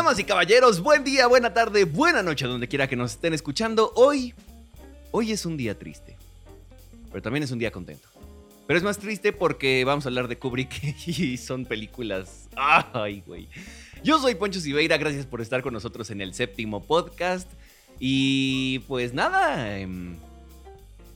[0.00, 3.92] Damas y caballeros, buen día, buena tarde, buena noche, donde quiera que nos estén escuchando.
[3.96, 4.32] Hoy,
[5.10, 6.16] hoy es un día triste,
[7.10, 8.08] pero también es un día contento.
[8.66, 12.48] Pero es más triste porque vamos a hablar de Kubrick y son películas.
[12.56, 13.46] Ay, güey.
[14.02, 17.50] Yo soy Poncho Siveira, gracias por estar con nosotros en el séptimo podcast.
[17.98, 20.16] Y pues nada, em,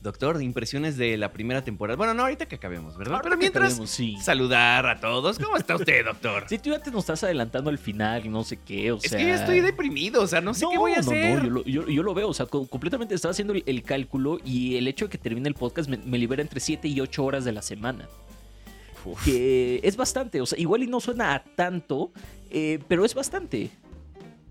[0.05, 1.97] doctor, impresiones de la primera temporada.
[1.97, 3.15] Bueno, no, ahorita que acabemos, ¿verdad?
[3.15, 4.15] Ahorita Pero mientras, acabemos, sí.
[4.21, 5.37] saludar a todos.
[5.37, 6.45] ¿Cómo está usted, doctor?
[6.47, 9.19] Si tú ya te nos estás adelantando al final, no sé qué, o es sea...
[9.19, 11.37] que yo estoy deprimido, o sea, no sé qué voy a no, hacer.
[11.39, 13.83] No, yo lo, yo- yo lo veo, o sea, co- completamente estaba haciendo el, el
[13.83, 17.01] cálculo y el hecho de que termine el podcast me, me libera entre 7 y
[17.01, 18.07] 8 horas de la semana.
[19.03, 19.23] Uf.
[19.23, 22.11] Que es bastante, o sea, igual y no suena a tanto,
[22.49, 23.69] eh, pero es bastante.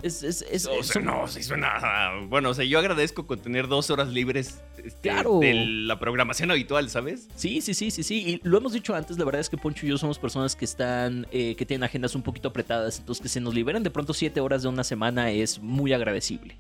[0.05, 1.73] Es, es, es, O sea, son- no, sí suena.
[2.29, 5.39] Bueno, o sea, yo agradezco con tener dos horas libres este, Claro.
[5.39, 7.27] de la programación habitual, ¿sabes?
[7.37, 8.17] Sí, sí, sí, sí, sí.
[8.27, 10.67] Y lo hemos dicho antes, la verdad es que Poncho y yo somos personas que
[10.67, 14.13] están, eh, que tienen agendas un poquito apretadas, entonces que se nos liberan de pronto
[14.13, 16.57] 7 horas de una semana es muy agradecible.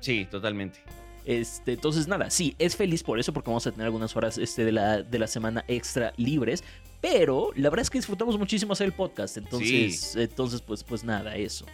[0.00, 0.80] Sí, totalmente.
[1.24, 4.64] Este, entonces, nada, sí, es feliz por eso, porque vamos a tener algunas horas este,
[4.64, 6.64] de, la, de la semana extra libres.
[7.00, 9.36] Pero la verdad es que disfrutamos muchísimo hacer el podcast.
[9.36, 11.64] Entonces, entonces pues, pues nada, eso.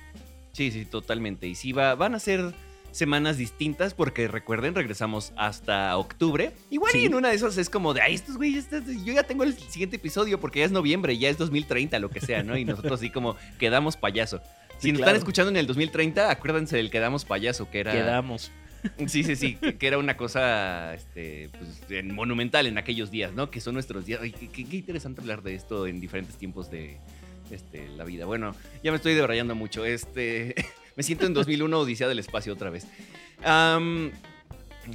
[0.57, 1.47] Sí, sí, totalmente.
[1.47, 2.55] Y sí, va, van a ser
[2.93, 6.53] semanas distintas porque recuerden, regresamos hasta octubre.
[6.71, 9.23] Igual y en una de esas es como de, ay, estos güeyes, estos- yo ya
[9.25, 12.57] tengo el siguiente episodio porque ya es noviembre, ya es 2030, lo que sea, ¿no?
[12.57, 14.41] Y nosotros así como quedamos payaso.
[14.79, 15.11] Si Sí, nos claro.
[15.11, 17.93] están escuchando en el 2030, acuérdense del quedamos payaso, que era...
[17.93, 18.51] Quedamos.
[19.09, 23.33] Sí, sí, sí, que, que era una cosa este, pues, en- monumental en aquellos días,
[23.35, 23.51] ¿no?
[23.51, 24.21] Que son nuestros días.
[24.23, 26.99] Ay, qué interesante hablar de esto en diferentes tiempos de
[27.51, 28.27] este, la vida.
[28.27, 29.85] Bueno, ya me estoy debrayando mucho.
[29.85, 30.55] Este,
[30.97, 32.87] me siento en 2001 Odisea del Espacio otra vez.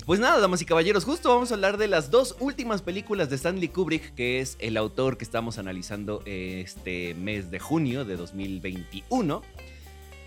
[0.06, 3.36] Pues nada, damas y caballeros, justo vamos a hablar de las dos últimas películas de
[3.36, 9.42] Stanley Kubrick, que es el autor que estamos analizando este mes de junio de 2021.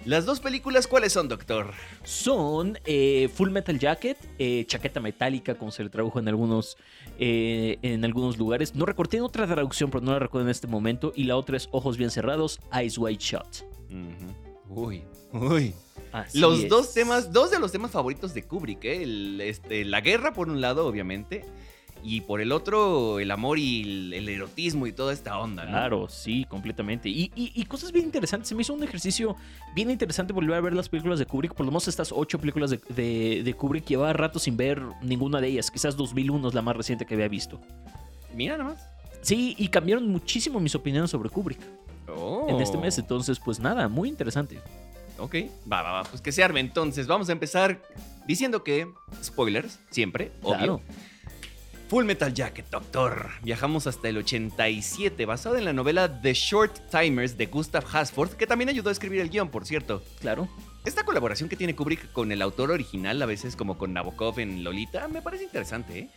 [0.05, 1.73] Las dos películas, ¿cuáles son, doctor?
[2.03, 6.77] Son eh, Full Metal Jacket, eh, chaqueta metálica, como se le tradujo en algunos,
[7.19, 8.75] eh, en algunos lugares.
[8.75, 11.13] No recuerdo, tiene otra traducción, pero no la recuerdo en este momento.
[11.17, 13.65] Y la otra es Ojos Bien Cerrados, Eyes Wide Shut.
[14.69, 15.75] Uy, uy.
[16.13, 16.69] Así Los es.
[16.69, 19.03] dos temas, dos de los temas favoritos de Kubrick, ¿eh?
[19.03, 21.45] El, este, la guerra por un lado, obviamente,
[22.05, 25.71] y por el otro, el amor y el, el erotismo y toda esta onda, ¿no?
[25.71, 27.09] Claro, sí, completamente.
[27.09, 28.49] Y, y- y cosas bien interesantes.
[28.49, 29.37] Se me hizo un ejercicio
[29.75, 31.55] bien interesante volver a ver las películas de Kubrick.
[31.55, 35.41] Por lo menos estas ocho películas de, de- de Kubrick llevaba rato sin ver ninguna
[35.41, 35.71] de ellas.
[35.71, 37.59] Quizás 2001 es la más reciente que había visto.
[38.35, 38.87] Mira nomás.
[39.23, 41.61] Sí, y cambiaron muchísimo mis opiniones sobre Kubrick
[42.09, 42.47] Oh.
[42.51, 42.99] en este mes.
[42.99, 44.61] Entonces, pues nada, muy interesante.
[45.19, 45.37] Ok,
[45.73, 46.61] va, va, va, pues que se arme.
[46.61, 47.81] Entonces, vamos a empezar
[48.27, 48.89] diciendo que,
[49.23, 50.57] spoilers, siempre, obvio.
[50.59, 50.81] Claro.
[51.95, 53.31] Full Metal Jacket, doctor.
[53.45, 58.49] Viajamos hasta el 87, basado en la novela The Short Timers de Gustav Hasford, que
[58.49, 60.03] también ayudó a escribir el guion, por cierto.
[60.19, 60.49] Claro.
[60.85, 64.65] Esta colaboración que tiene Kubrick con el autor original, a veces como con Nabokov en
[64.65, 66.11] Lolita, me parece interesante, ¿eh?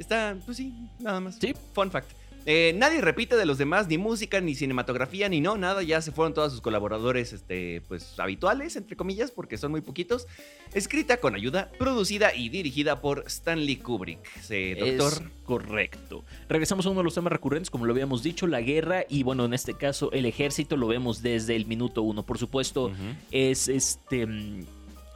[0.00, 1.36] Está, pues sí, nada más.
[1.36, 1.54] Sí.
[1.74, 2.17] Fun fact.
[2.50, 5.82] Eh, nadie repite de los demás, ni música, ni cinematografía, ni no, nada.
[5.82, 10.26] Ya se fueron todos sus colaboradores, este, pues habituales, entre comillas, porque son muy poquitos.
[10.72, 14.40] Escrita con ayuda, producida y dirigida por Stanley Kubrick.
[14.40, 15.12] Sí, doctor.
[15.12, 16.24] Es correcto.
[16.48, 19.44] Regresamos a uno de los temas recurrentes, como lo habíamos dicho, la guerra y bueno,
[19.44, 22.24] en este caso el ejército lo vemos desde el minuto uno.
[22.24, 22.90] Por supuesto,
[23.30, 24.26] es este...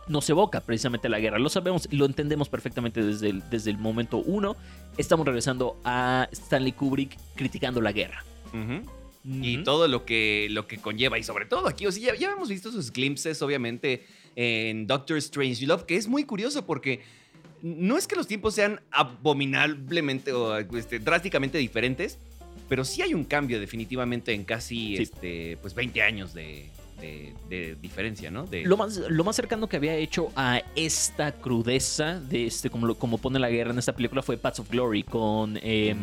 [0.09, 1.39] Nos evoca precisamente la guerra.
[1.39, 4.57] Lo sabemos, lo entendemos perfectamente desde el, desde el momento uno.
[4.99, 8.25] Estamos regresando a Stanley Kubrick criticando la guerra.
[9.25, 11.19] Y todo lo que, lo que conlleva.
[11.19, 14.05] Y sobre todo aquí, o sea, ya, ya hemos visto sus glimpses, obviamente,
[14.35, 17.01] en Doctor Strange Love, que es muy curioso porque
[17.63, 22.19] no es que los tiempos sean abominablemente o este, drásticamente diferentes,
[22.69, 25.03] pero sí hay un cambio definitivamente en casi Sí.
[25.03, 26.69] este, pues 20 años de,
[27.03, 28.47] de- de diferencia, ¿no?
[28.47, 32.87] De, Lo más, lo más cercano que había hecho a esta crudeza de este, como,
[32.87, 35.95] lo- como pone la guerra en esta película fue Paths of Glory con eh,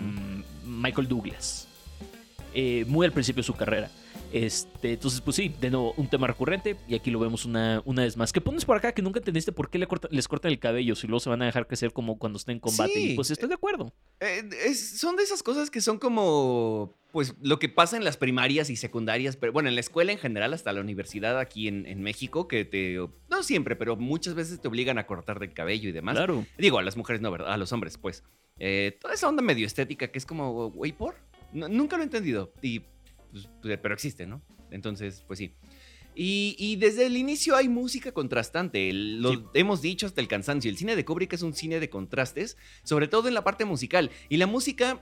[0.66, 1.68] Michael Douglas.
[2.54, 3.90] Eh, muy al principio de su carrera.
[4.32, 6.76] Este, entonces, pues sí, de nuevo, un tema recurrente.
[6.88, 8.32] Y aquí lo vemos una, una vez más.
[8.32, 10.96] Que pones por acá que nunca entendiste por qué le corta- les cortan el cabello
[10.96, 12.94] si luego se van a dejar crecer como cuando estén en combate.
[12.94, 13.12] Sí.
[13.12, 13.92] Y pues estoy de acuerdo.
[14.20, 18.18] Eh, es- son de esas cosas que son como, pues, lo que pasa en las
[18.18, 21.86] primarias y secundarias, pero bueno, en la escuela en general, hasta la universidad aquí en,
[21.86, 22.98] en México, que te,
[23.30, 26.16] no siempre, pero muchas veces te obligan a cortar del cabello y demás.
[26.16, 26.46] Claro.
[26.58, 27.52] Digo, a las mujeres no, ¿verdad?
[27.54, 28.24] A los hombres, pues.
[28.60, 31.16] Eh, toda esa onda medio estética que es como, güey, ¿por?
[31.54, 32.82] No- nunca lo he entendido, y,
[33.32, 33.50] pues,
[33.82, 34.42] pero existe, ¿no?
[34.70, 35.54] Entonces, pues sí.
[36.16, 38.90] Y, y desde el inicio hay música contrastante.
[38.90, 39.44] el- Lo Sí.
[39.54, 40.70] hemos dicho hasta el cansancio.
[40.70, 44.12] El cine de Kubrick es un cine de contrastes, sobre todo en la parte musical.
[44.28, 45.02] Y la música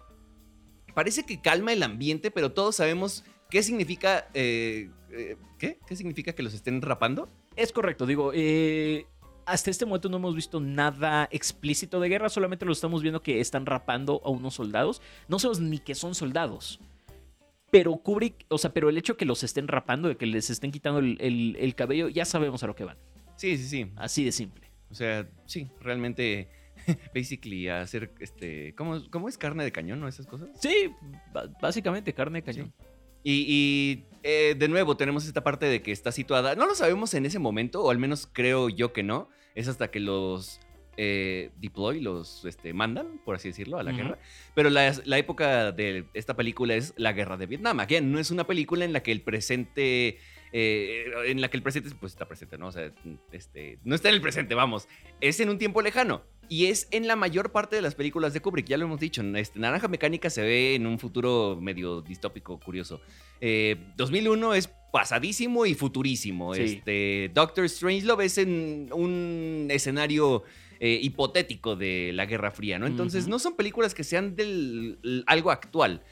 [0.97, 5.77] parece que calma el ambiente, pero todos sabemos ¿qué significa, eh, eh, ¿qué?
[5.87, 7.29] ¿Qué significa que los estén rapando?
[7.55, 9.05] Es correcto, digo, eh,
[9.45, 13.39] hasta este momento no hemos visto nada explícito de guerra, solamente lo estamos viendo que
[13.39, 15.03] están rapando a unos soldados.
[15.27, 16.79] No sabemos ni que son soldados.
[17.69, 20.49] Pero Kubrick, o sea, pero el hecho de que los estén rapando, de que les
[20.49, 22.97] estén quitando el, el- el cabello, ya sabemos a lo que van.
[23.35, 23.91] Sí, sí, sí.
[23.97, 24.67] Así de simple.
[24.89, 26.49] O sea, sí, realmente,
[27.15, 30.07] basically, hacer, este, ¿cómo, cómo es carne de cañón, no?
[30.07, 30.49] Esas cosas.
[30.59, 30.91] Sí,
[31.61, 32.73] básicamente carne de cañón.
[33.23, 37.13] Y, y, eh, de nuevo tenemos esta parte de que está situada, no lo sabemos
[37.13, 40.61] en ese momento, o al menos creo yo que no, es hasta que los
[40.95, 44.17] eh, deploy, los este, mandan, por así decirlo, a la guerra.
[44.55, 47.79] Pero la, la época de esta película es la guerra de Vietnam.
[47.79, 50.19] Again, no es una película en la que el presente...
[50.53, 52.67] eh, en la que el presente pues está presente, ¿no?
[52.67, 52.91] O sea,
[53.31, 54.87] este, no está en el presente, vamos.
[55.21, 56.23] Es en un tiempo lejano.
[56.49, 59.21] Y es en la mayor parte de las películas de Kubrick, ya lo hemos dicho.
[59.35, 63.01] Este, Naranja Mecánica se ve en un futuro medio distópico, curioso.
[63.41, 66.53] Eh, 2001 es pasadísimo y futurísimo.
[66.53, 66.61] Sí.
[66.61, 70.43] Este, Doctor Strangelove es en un escenario
[70.79, 72.87] eh, hipotético de la Guerra Fría, ¿no?
[72.87, 76.03] Entonces, no son películas que sean del algo actual.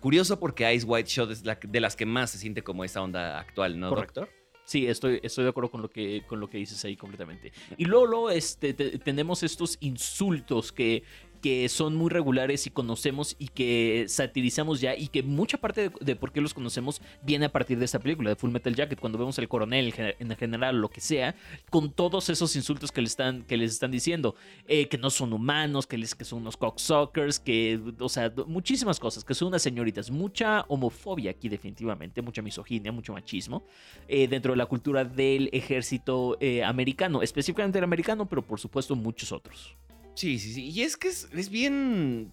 [0.00, 3.00] Curioso porque Ice White Shot es la, de las que más se siente como esa
[3.02, 4.20] onda actual, ¿no, Correcto.
[4.20, 4.43] Doctor?
[4.64, 7.52] Sí, estoy, estoy de acuerdo con lo que, con lo que dices ahí completamente.
[7.76, 11.02] Y luego, luego, este, te- tenemos estos insultos que,
[11.44, 16.16] que son muy regulares y conocemos y que satirizamos ya y que mucha parte de,
[16.16, 19.18] por qué los conocemos viene a partir de esta película, de Full Metal Jacket, cuando
[19.18, 21.34] vemos al coronel en general, lo que sea,
[21.68, 24.36] con todos esos insultos que, le están, que les están diciendo,
[24.66, 29.34] eh, que no son humanos, que son unos cocksuckers, que, o sea, muchísimas cosas, que
[29.34, 33.64] son unas señoritas, mucha homofobia aquí definitivamente, mucha misoginia, mucho machismo
[34.08, 38.96] eh, dentro de la cultura del ejército eh, americano, específicamente el americano, pero por supuesto
[38.96, 39.76] muchos otros.
[40.14, 40.70] Sí, sí, sí.
[40.70, 42.32] Y es que es, es bien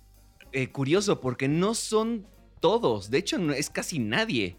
[0.51, 2.27] eh, curioso porque no son
[2.59, 3.09] todos.
[3.09, 4.55] De hecho, no, es casi nadie.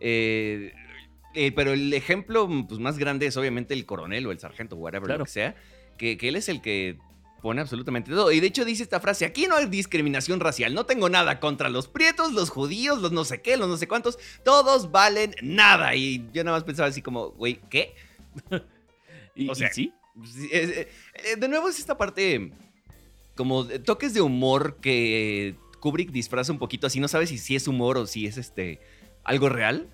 [0.00, 0.72] Eh,
[1.34, 5.06] eh, pero el ejemplo pues, más grande es obviamente el coronel o el sargento, whatever,
[5.06, 5.18] Claro.
[5.20, 5.54] lo que sea.
[5.98, 6.98] Que, que él es el que
[7.42, 8.32] pone absolutamente todo.
[8.32, 10.72] Y de hecho dice esta frase, aquí no hay discriminación racial.
[10.72, 13.86] No tengo nada contra los prietos, los judíos, los no sé qué, los no sé
[13.86, 14.18] cuántos.
[14.44, 15.94] Todos valen nada.
[15.94, 17.94] Y yo nada más pensaba así como, güey, ¿qué?
[19.36, 22.52] Y, O sea, y sí, de nuevo es esta parte
[23.34, 27.66] como toques de humor que Kubrick disfraza un poquito así, no sabes si, si es
[27.68, 28.80] humor o si es este
[29.24, 29.88] algo real.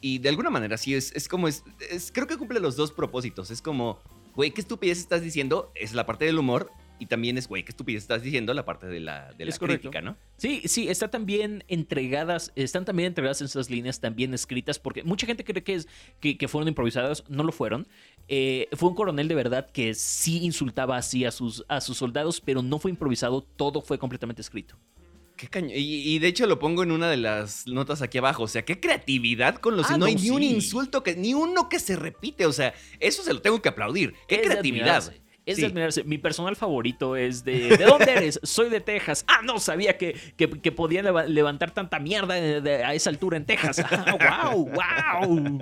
[0.00, 2.90] Y de alguna manera sí es, es como es, es- creo que cumple los dos
[2.90, 3.52] propósitos.
[3.52, 4.00] Es como,
[4.34, 6.68] güey, qué estupidez estás diciendo, es la parte del humor.
[6.98, 10.00] Y también es, güey, qué estupidez estás diciendo, la parte de la, de la crítica,
[10.02, 10.16] ¿no?
[10.36, 15.26] Sí, sí, está también entregadas, están también entregadas en esas líneas, también escritas, porque mucha
[15.26, 15.88] gente cree que, es,
[16.20, 17.86] que, que fueron improvisadas, no lo fueron.
[18.28, 22.40] Eh, fue un coronel de verdad que sí insultaba así a sus, a sus soldados,
[22.40, 24.76] pero no fue improvisado, todo fue completamente escrito.
[25.36, 25.74] Qué caño.
[25.74, 28.44] Y, y de hecho lo pongo en una de las notas aquí abajo.
[28.44, 29.90] O sea, qué creatividad con los.
[29.90, 31.16] Ah, no, hay ni un insulto que.
[31.16, 32.46] Ni uno que se repite.
[32.46, 34.14] O sea, eso se lo tengo que aplaudir.
[34.28, 35.12] Qué Es creatividad.
[35.44, 35.62] Es Sí.
[35.62, 36.04] de admirarse.
[36.04, 37.76] Mi personal favorito es de.
[37.76, 38.38] ¿De dónde eres?
[38.44, 39.24] Soy de Texas.
[39.26, 43.10] Ah, no sabía que, que, que podían leva- levantar tanta mierda de- de- a esa
[43.10, 43.80] altura en Texas.
[43.90, 44.70] Ah, ¡Wow!
[44.70, 45.58] ¡Wow!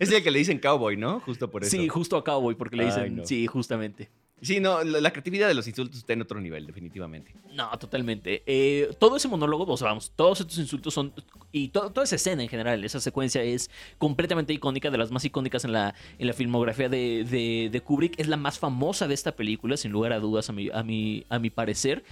[0.00, 1.20] Es el que le dicen cowboy, ¿no?
[1.20, 1.70] Justo por eso.
[1.70, 3.16] Sí, justo a Cowboy, porque le Ay, dicen.
[3.16, 3.24] no.
[3.26, 4.10] Sí, justamente.
[4.42, 7.32] Sí, no, la, creatividad de los insultos está en otro nivel, definitivamente.
[7.54, 8.42] No, totalmente.
[8.44, 11.12] Eh, todo ese monólogo, o vamos, todos estos insultos son.
[11.52, 15.24] Y to- toda esa escena en general, esa secuencia es completamente icónica, de las más
[15.24, 18.18] icónicas en la, en la filmografía de, de- Kubrick.
[18.18, 21.24] Es la más famosa de esta película, sin lugar a dudas, a mi, a mi,
[21.28, 22.02] a mi parecer.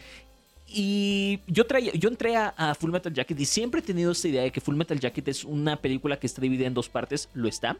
[0.72, 4.42] Y yo, traía, yo entré a Full Metal Jacket y siempre he tenido esta idea
[4.42, 7.48] de que Full Metal Jacket es una película que está dividida en dos partes, lo
[7.48, 7.76] está.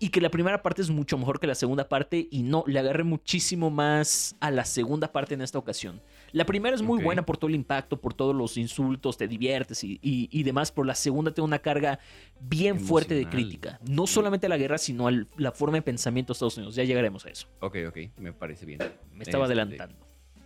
[0.00, 2.78] Y que la primera parte es mucho mejor que la segunda parte y no, le
[2.78, 6.00] agarré muchísimo más a la segunda parte en esta ocasión.
[6.30, 9.82] La primera es muy buena por todo el impacto, por todos los insultos, te diviertes
[9.82, 11.98] y, y- y demás, pero la segunda tiene una carga
[12.40, 13.80] bien fuerte de crítica.
[13.88, 16.76] No solamente a la guerra, sino a la forma de pensamiento de Estados Unidos.
[16.76, 17.48] Ya llegaremos a eso.
[17.60, 18.78] Ok, ok, me parece bien.
[19.12, 19.96] Me estaba Este, adelantando.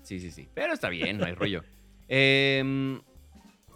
[0.03, 0.49] Sí, sí, sí.
[0.55, 1.63] Pero está bien, no hay rollo.
[2.09, 3.01] Em,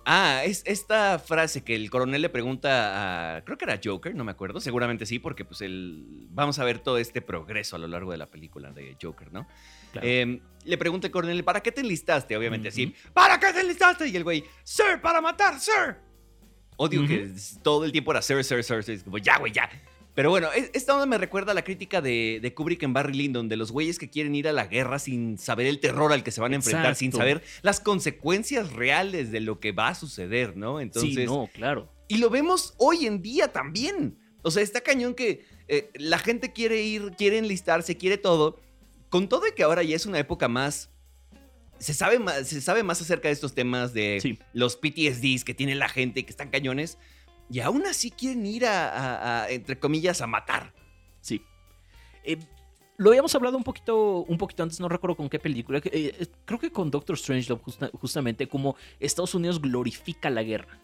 [0.07, 3.45] ah, es esta frase que el coronel le pregunta a.
[3.45, 4.61] Creo que era Joker, no me acuerdo.
[4.61, 6.27] Seguramente sí, porque pues el.
[6.31, 9.47] Vamos a ver todo este progreso a lo largo de la película de Joker, ¿no?
[9.93, 10.07] Claro.
[10.07, 12.37] Em, le pregunta el coronel, ¿para qué te enlistaste?
[12.37, 12.87] Obviamente así.
[12.87, 13.13] Ujú.
[13.13, 14.09] ¿Para qué te enlistaste?
[14.09, 15.97] Y el güey, Sir, para matar, Sir.
[16.77, 17.33] Odio que
[17.63, 18.95] todo el tiempo era Sir, Sir, Sir, Sir.
[18.95, 19.69] Es como, ya, güey, ya.
[20.17, 23.13] Pero bueno, es- esta onda me recuerda a la crítica de, de Kubrick en Barry
[23.15, 26.25] Lyndon, de los güeyes que quieren ir a la guerra sin saber el terror al
[26.25, 29.95] que se van a enfrentar, sin saber las consecuencias reales de lo que va a
[29.95, 30.81] suceder, ¿no?
[30.81, 31.89] Entonces, sí, no, claro.
[32.09, 34.17] y lo vemos hoy en día también.
[34.43, 38.59] O sea, está cañón que eh, la gente quiere ir, quiere enlistarse, quiere todo.
[39.11, 40.91] Con todo y que ahora ya es una época más.
[41.79, 44.39] Se sabe más, se sabe más acerca de estos temas de Sí.
[44.55, 46.97] los PTSDs que tiene la gente, que están cañones.
[47.51, 50.73] Y aún así quieren ir a, a- a, entre comillas, a matar.
[51.21, 51.43] Sí.
[52.25, 52.39] Eh,
[52.97, 55.81] lo habíamos hablado un poquito, un poquito antes, no recuerdo con qué película.
[55.85, 57.55] eh, creo que con Doctor Strange,
[58.01, 60.81] justamente como Estados Unidos glorifica la guerra.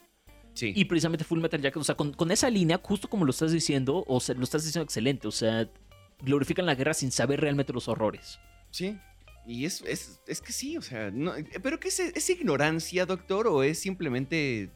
[0.54, 0.72] Sí.
[0.76, 3.50] Y precisamente Full Metal Jacket, o sea, con, con esa línea, justo como lo estás
[3.52, 5.68] diciendo, o sea, lo estás diciendo excelente, o sea,
[6.20, 8.38] glorifican la guerra sin saber realmente los horrores.
[8.70, 8.98] Sí.
[9.46, 13.06] Y es, es, es que sí, o sea, no, eh, pero ¿qué es, es ignorancia,
[13.06, 13.46] doctor?
[13.48, 14.70] ¿O es simplemente,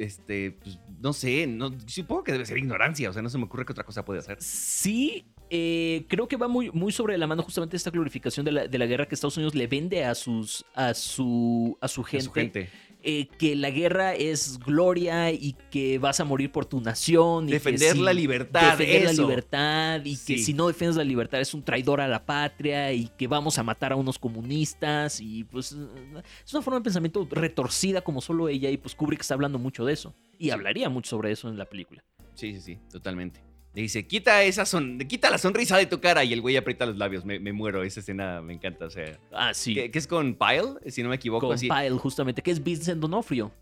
[0.00, 3.44] este, pues, no sé, no, supongo que debe ser ignorancia, o sea, no se me
[3.44, 4.38] ocurre qué otra cosa puede hacer.
[4.40, 8.66] Sí, eh, creo que va muy, muy sobre la mano justamente esta glorificación de la,
[8.66, 12.04] de la guerra que Estados Unidos le vende a sus a su a su A
[12.04, 12.70] gente, su gente.
[13.02, 17.52] Eh, que la guerra es gloria y que vas a morir por tu nación y
[17.52, 21.40] que Defender si- la libertad, defender la libertad y que si no defiendes la libertad
[21.40, 25.44] es un traidor a la patria y que vamos a matar a unos comunistas y
[25.44, 29.58] pues es una forma de pensamiento retorcida como solo ella y pues Kubrick está hablando
[29.58, 32.02] mucho de eso y hablaría mucho sobre eso en la película.
[32.34, 33.42] Sí, sí, sí, totalmente.
[33.72, 36.86] Le dice, quita esa son, quita la sonrisa de tu cara y el güey aprieta
[36.86, 37.24] los labios.
[37.24, 38.86] Me, me muero, esa escena me encanta.
[38.86, 39.74] O sea, Ah, sí.
[39.74, 40.90] ¿qué, qué es con Pyle?
[40.90, 41.68] Si no me equivoco, con así.
[41.68, 43.52] Pyle, justamente, que es Vincent D'Onofrio.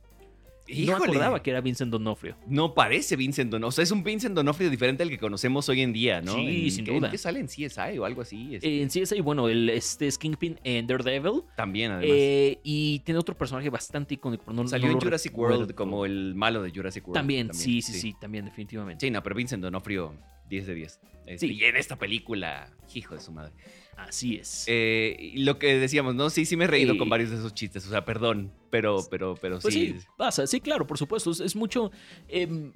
[0.86, 2.36] No acordaba que era Vincent D'Onofrio.
[2.46, 3.68] no parece Vincent D'Onofrio.
[3.68, 6.34] O sea, es un Vincent D'Onofrio diferente al que conocemos hoy en día, ¿no?
[6.34, 7.06] Sí, En- sin ¿qué- duda.
[7.08, 8.54] ¿En qué sale en CSI o algo así?
[8.56, 11.42] Este, en y bueno, el, este es Kingpin en Daredevil.
[11.56, 12.10] también, además.
[12.16, 14.44] eh, y tiene otro personaje bastante icónico.
[14.44, 15.58] pero no- Salió no en Jurassic recuerdo.
[15.60, 17.18] World como el malo de Jurassic World.
[17.18, 19.06] También, sí, sí, sí, también, definitivamente.
[19.06, 20.14] Sí, no, pero Vincent D'Onofrio,
[20.48, 21.00] 10 de 10.
[21.26, 21.54] Este, Sí.
[21.54, 23.52] Y en esta película, hijo de su madre.
[23.98, 24.64] Así es.
[24.68, 26.30] Eh, lo que decíamos, ¿no?
[26.30, 26.98] Sí, sí me he reído Sí.
[26.98, 27.84] con varios de esos chistes.
[27.86, 29.96] O sea, perdón, pero, pero, pero Pues sí.
[29.98, 31.30] sí, pasa, sí, claro, por supuesto.
[31.32, 31.90] Es, es mucho.
[32.28, 32.72] em,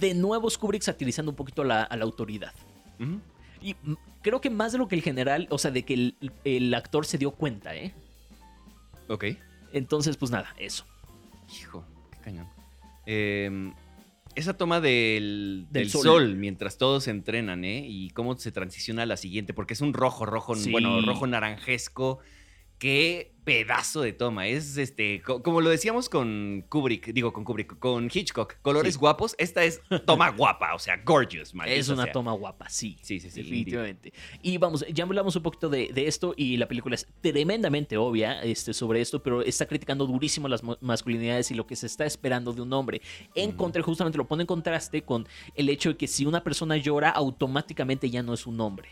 [0.00, 2.52] de nuevo, es Kubrick satirizando un poquito a la, a la autoridad.
[3.62, 3.76] Y
[4.22, 7.04] creo que más de lo que el general, o sea, de que el, el actor
[7.04, 7.92] se dio cuenta, ¿eh?
[9.08, 9.24] Ok.
[9.72, 10.84] Entonces, pues nada, eso.
[11.60, 12.48] Hijo, qué cañón.
[13.04, 13.72] Eh,
[14.36, 16.02] esa toma del, Del del sol.
[16.04, 16.36] sol.
[16.36, 17.84] mientras todos entrenan, ¿eh?
[17.88, 20.70] Y cómo se transiciona a la siguiente, porque es un rojo, rojo, Sí.
[20.70, 22.20] bueno, rojo naranjesco.
[22.78, 24.48] Qué pedazo de toma.
[24.48, 29.00] Es este, co- como lo decíamos con Kubrick, digo con Kubrick, con Hitchcock, colores Sí.
[29.00, 29.36] guapos.
[29.38, 32.12] Esta es toma guapa, o sea, gorgeous, es una sea.
[32.12, 32.98] toma guapa, sí.
[33.02, 33.42] Sí, sí, sí.
[33.42, 34.12] Definitivamente.
[34.42, 38.42] Y vamos, ya hablamos un poquito de, de esto y la película es tremendamente obvia
[38.42, 42.52] este, sobre esto, pero está criticando durísimo las masculinidades y lo que se está esperando
[42.52, 43.00] de un hombre.
[43.36, 46.76] En contra, justamente lo pone en contraste con el hecho de que si una persona
[46.76, 48.88] llora, automáticamente ya no es un hombre.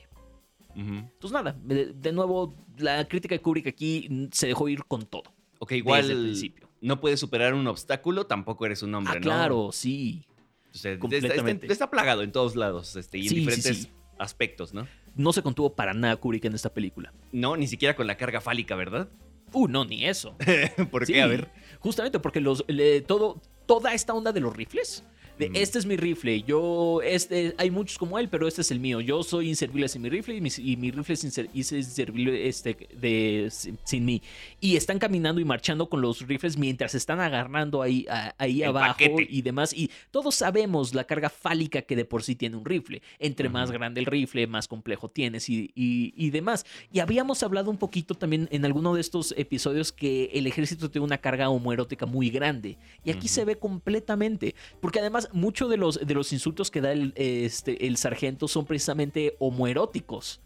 [0.76, 0.94] Ujú.
[0.94, 5.24] Entonces nada, de, nuevo, la crítica de Kubrick aquí se dejó ir con todo.
[5.60, 6.68] Ok, Desde el igual principio.
[6.80, 9.22] no puedes superar un obstáculo, tampoco eres un hombre, Ah, ¿no?
[9.22, 10.24] claro, sí.
[10.72, 11.72] O sea, está- está, Completamente.
[11.72, 13.88] está plagado en todos lados este, y en Sí, diferentes sí.
[14.18, 14.86] aspectos, ¿no?
[15.14, 17.12] No se contuvo para nada Kubrick en esta película.
[17.30, 19.08] No, ni siquiera con la carga fálica, ¿verdad?
[19.52, 20.36] Uh, no, ni eso.
[20.90, 21.22] ¿Por qué?
[21.22, 21.48] A ver.
[21.78, 25.04] Justamente porque los, le- todo, toda esta onda de los rifles.
[25.38, 25.56] De Mm.
[25.56, 29.00] este es mi rifle, yo, este, hay muchos como él, pero este es el mío.
[29.00, 32.46] Yo soy inservible sin mi rifle y mi, y mi rifle es inser- es inservible
[32.46, 34.22] este, de, sin, sin mí.
[34.60, 38.68] Y están caminando y marchando con los rifles mientras están agarrando ahí, a- ahí El
[38.68, 39.26] abajo paquete.
[39.28, 39.72] y demás.
[39.74, 43.02] Y todos sabemos la carga fálica que de por sí tiene un rifle.
[43.18, 46.64] Entre más grande el rifle, más complejo tienes y, y- y demás.
[46.92, 51.04] Y habíamos hablado un poquito también en alguno de estos episodios que el ejército tiene
[51.04, 52.78] una carga homoerótica muy grande.
[53.04, 54.54] Y aquí se ve completamente.
[54.80, 58.64] Porque además, muchos de los, de los insultos que da el, este, el sargento son
[58.64, 60.40] precisamente homoeróticos.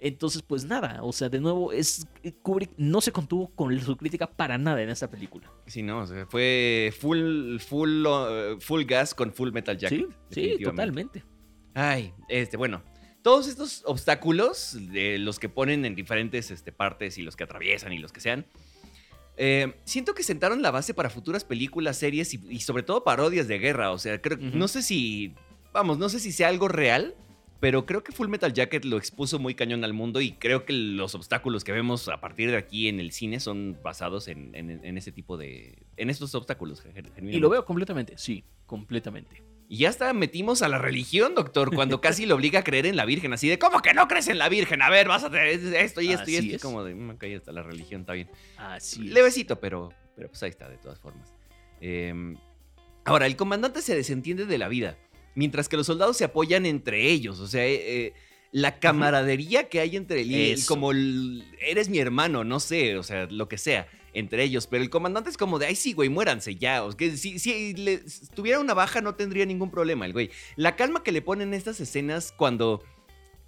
[0.00, 2.06] Entonces, pues nada, o sea, de nuevo, es
[2.42, 5.52] Kubrick no se contuvo con su crítica para nada en esta película.
[5.66, 10.08] Sí, no, o sea, fue full, full, uh, full gas con full metal jacket.
[10.30, 11.22] sí, sí, totalmente.
[11.74, 12.82] Ay, este, bueno.
[13.22, 17.92] Todos estos obstáculos, de los que ponen en diferentes este, partes y los que atraviesan
[17.92, 18.46] y los que sean,
[19.36, 23.48] eh, siento que sentaron la base para futuras películas, series y, y sobre todo parodias
[23.48, 23.90] de guerra.
[23.90, 25.34] O sea, creo, no sé si,
[25.72, 27.14] vamos, no sé si sea algo real,
[27.60, 30.72] pero creo que Full Metal Jacket lo expuso muy cañón al mundo y creo que
[30.72, 34.84] los obstáculos que vemos a partir de aquí en el cine son basados en, en-
[34.84, 36.82] en ese tipo de, en estos obstáculos.
[37.36, 39.42] Y lo veo completamente, sí, completamente.
[39.72, 42.94] Y ya hasta metimos a la religión, doctor, cuando casi lo obliga a creer en
[42.94, 44.82] la Virgen, así de, ¿cómo que no crees en la Virgen?
[44.82, 46.56] A ver, vas a tener esto y esto y esto.
[46.56, 46.60] es.
[46.62, 48.28] Como de, "Mm, ok, está la religión, está bien.
[48.58, 49.14] Así es.
[49.14, 51.32] Levecito, pero, pero pues ahí está, de todas formas.
[51.80, 52.12] Eh,
[53.06, 54.98] ahora, el comandante se desentiende de la vida,
[55.34, 57.40] mientras que los soldados se apoyan entre ellos.
[57.40, 58.12] O sea, eh, eh,
[58.50, 63.02] la camaradería que hay entre él y como el- eres mi hermano, no sé, o
[63.02, 64.66] sea, lo que sea, entre ellos.
[64.66, 66.84] Pero el comandante es como de, ay, sí, güey, muéranse ya.
[66.84, 68.02] O que si, si le-
[68.34, 70.30] tuviera una baja no tendría ningún problema el güey.
[70.56, 72.82] La calma que le ponen estas escenas cuando,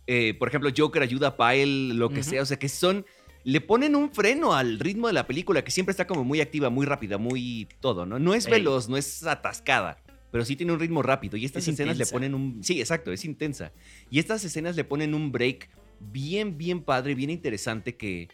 [0.06, 3.04] eh, por ejemplo, Joker ayuda a Pyle, lo que sea, o sea, que son
[3.46, 6.70] le ponen un freno al ritmo de la película que siempre está como muy activa,
[6.70, 8.18] muy rápida, muy todo, ¿no?
[8.18, 8.52] No es Ey.
[8.52, 10.02] veloz, no es atascada.
[10.32, 11.36] pero sí tiene un ritmo rápido.
[11.36, 12.10] Y estas Es escenas intensa.
[12.10, 12.64] le ponen un.
[12.64, 13.70] Sí, exacto, es intensa.
[14.10, 15.68] Y estas escenas le ponen un break
[16.00, 18.28] bien, bien padre, bien interesante que.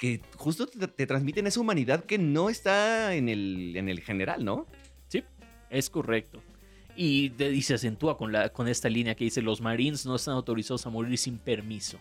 [0.00, 4.44] Que justo te, te transmiten esa humanidad que no está en el, en el general,
[4.44, 4.66] ¿no?
[5.08, 5.22] Sí,
[5.68, 6.42] es correcto.
[6.96, 10.16] Y, de- y se acentúa con, la, con esta línea que dice, los Marines no
[10.16, 11.98] están autorizados a morir sin permiso.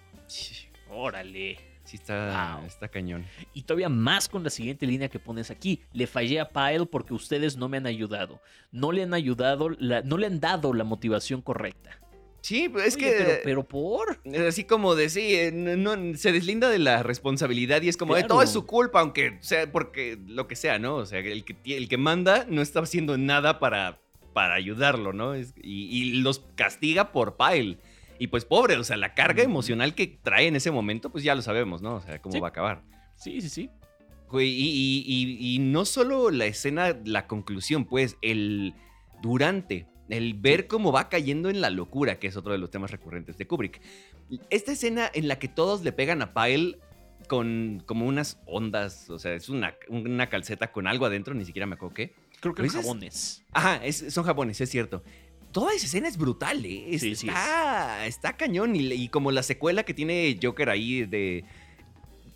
[0.89, 1.58] Órale.
[1.84, 2.68] Sí, está, Wow.
[2.68, 3.25] está cañón.
[3.53, 5.82] Y todavía más con la siguiente línea que pones aquí.
[5.91, 8.39] Le fallé a Pyle porque ustedes no me han ayudado.
[8.72, 12.00] No le han ayudado, la- no le han dado la motivación correcta.
[12.41, 13.12] Sí, pues es Oye, que.
[13.17, 14.19] Pero, pero por...
[14.24, 17.98] Es Así como de sí, eh, no, no- se deslinda de la responsabilidad y es
[17.98, 20.96] como de todo es su culpa, aunque sea porque lo que sea, ¿no?
[20.96, 24.00] O sea, el que, el que manda no está haciendo nada para,
[24.34, 25.34] para ayudarlo, ¿no?
[25.36, 27.77] Es- y, y los castiga por Pyle.
[28.19, 31.36] Y pues pobre, o sea, la carga emocional que trae en ese momento, pues ya
[31.36, 31.96] lo sabemos, ¿no?
[31.96, 32.39] O sea, cómo Sí.
[32.39, 32.84] va a acabar.
[33.15, 33.69] Sí, sí, sí.
[34.31, 38.75] Y- y- y no solo la escena, la conclusión, pues, el
[39.22, 42.92] durante, el ver cómo va cayendo en la locura, que es otro de los temas
[42.92, 43.80] recurrentes de Kubrick.
[44.50, 46.78] Esta escena en la que todos le pegan a Pyle
[47.28, 51.66] con como unas ondas, o sea, es una, una calceta con algo adentro, ni siquiera
[51.68, 52.13] me acuerdo qué.
[52.39, 53.44] Creo que es- jabones.
[53.51, 55.04] Ajá, es- son japoneses, es cierto.
[55.51, 56.86] Toda esa escena es brutal, ¿eh?
[56.96, 58.75] Es- Sí, sí está, está cañón.
[58.75, 61.44] Y, y como la secuela que tiene Joker ahí de.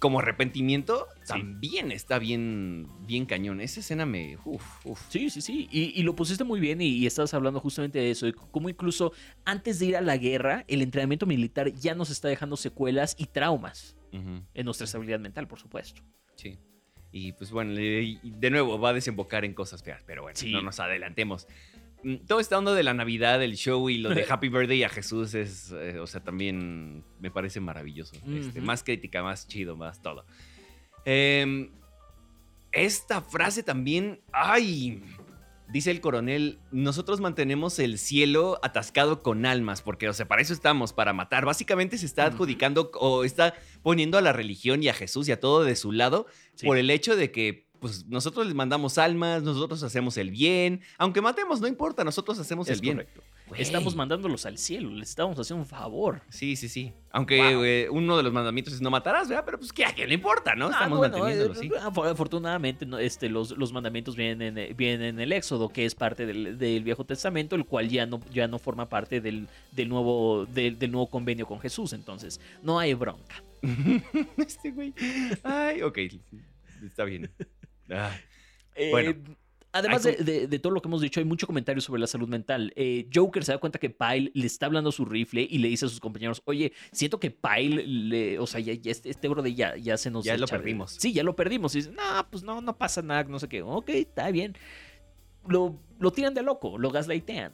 [0.03, 1.27] Como arrepentimiento, Sí.
[1.29, 3.61] también está bien, bien cañón.
[3.61, 4.37] Esa escena me.
[4.43, 4.99] Uf, uf.
[5.07, 5.69] Sí, sí, sí.
[5.71, 8.25] Y, y lo pusiste muy bien y, y estabas hablando justamente de eso.
[8.25, 9.13] de cómo incluso
[9.45, 13.27] antes de ir a la guerra, el entrenamiento militar ya nos está dejando secuelas y
[13.27, 16.01] traumas en nuestra estabilidad mental, por supuesto.
[16.35, 16.57] sí.
[17.15, 20.51] Y pues bueno, de nuevo va a desembocar en cosas feas, pero bueno, Sí.
[20.51, 21.47] no nos adelantemos.
[22.03, 24.89] Mm, Todo esta onda de la Navidad, el show y lo de Happy Birthday a
[24.89, 28.15] Jesús es, eh, o sea, también me parece maravilloso.
[28.27, 30.25] Este, más crítica, más chido, más todo.
[31.05, 31.69] Em,
[32.71, 35.03] esta frase también, ay,
[35.69, 40.53] dice el coronel, nosotros mantenemos el cielo atascado con almas, porque, o sea, para eso
[40.53, 41.45] estamos, para matar.
[41.45, 45.39] Básicamente se está adjudicando o está poniendo a la religión y a Jesús y a
[45.39, 46.67] todo de su lado Sí.
[46.67, 51.21] por el hecho de que pues nosotros les mandamos almas, nosotros hacemos el bien, aunque
[51.21, 52.95] matemos no importa, nosotros hacemos Es el bien.
[52.95, 53.21] correcto.
[53.57, 56.21] Estamos mandándolos al cielo, les estamos haciendo un favor.
[56.29, 56.91] Sí, sí, sí.
[57.11, 57.63] Aunque Wow.
[57.65, 59.43] eh, uno de los mandamientos es no matarás, ¿verdad?
[59.45, 60.67] Pero pues que a quién le importa, ¿no?
[60.67, 61.69] Ah, Estamos bueno, eh, sí.
[61.79, 65.93] afo- Afortunadamente, no, este, los, los mandamientos vienen, en- vienen en el Éxodo, que es
[65.93, 69.89] parte del, del Viejo Testamento, el cual ya no, ya no forma parte del, del
[69.89, 71.93] nuevo, del, del nuevo convenio con Jesús.
[71.93, 73.43] Entonces, no hay bronca.
[74.37, 74.93] este güey.
[75.43, 75.99] Ay, ok.
[76.83, 77.29] Está bien.
[77.93, 78.11] Ah,
[78.75, 79.13] Eh, Bueno.
[79.75, 82.27] Además de, de- de todo lo que hemos dicho, hay mucho comentario sobre la salud
[82.27, 82.71] mental.
[82.75, 85.67] Eh, Joker se da cuenta que Pyle le está hablando a su rifle y le
[85.67, 89.27] dice a sus compañeros, oye, siento que Pyle, le, o sea, ya, ya este, este
[89.27, 90.25] brother ya, ya se nos...
[90.25, 90.91] Ya lo de- perdimos.
[90.99, 91.73] Sí, ya lo perdimos.
[91.73, 93.63] Y dice, no, pues no, no pasa nada, no sé qué.
[93.63, 94.55] Ok, está bien.
[95.47, 97.51] Lo, lo tiran de loco, lo gaslightean.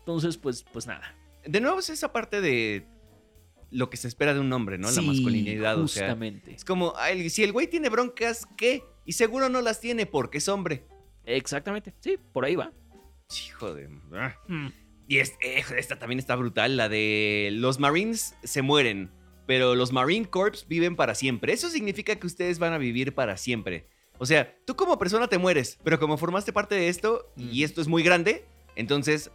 [0.00, 1.14] Entonces, pues, pues nada.
[1.46, 2.84] De nuevo es esa parte de
[3.70, 4.90] lo que se espera de un hombre, ¿no?
[4.90, 6.02] la masculinidad, o sea.
[6.08, 6.52] Justamente.
[6.52, 6.92] Es como,
[7.30, 8.82] si el güey tiene broncas, ¿qué?
[9.04, 10.84] Y seguro no las tiene porque es hombre.
[11.24, 11.94] Exactamente.
[12.00, 12.72] Sí, por ahí va.
[13.46, 13.88] Hijo de...
[14.14, 14.34] ah.
[14.48, 14.68] Hmm.
[15.08, 19.10] Y es- eh, esta también está brutal, la de los Marines se mueren,
[19.46, 21.52] pero los Marine Corps viven para siempre.
[21.52, 23.88] Eso significa que ustedes van a vivir para siempre.
[24.18, 27.80] O sea, tú como persona te mueres, pero como formaste parte de esto y esto
[27.80, 28.44] es muy grande,
[28.76, 29.30] entonces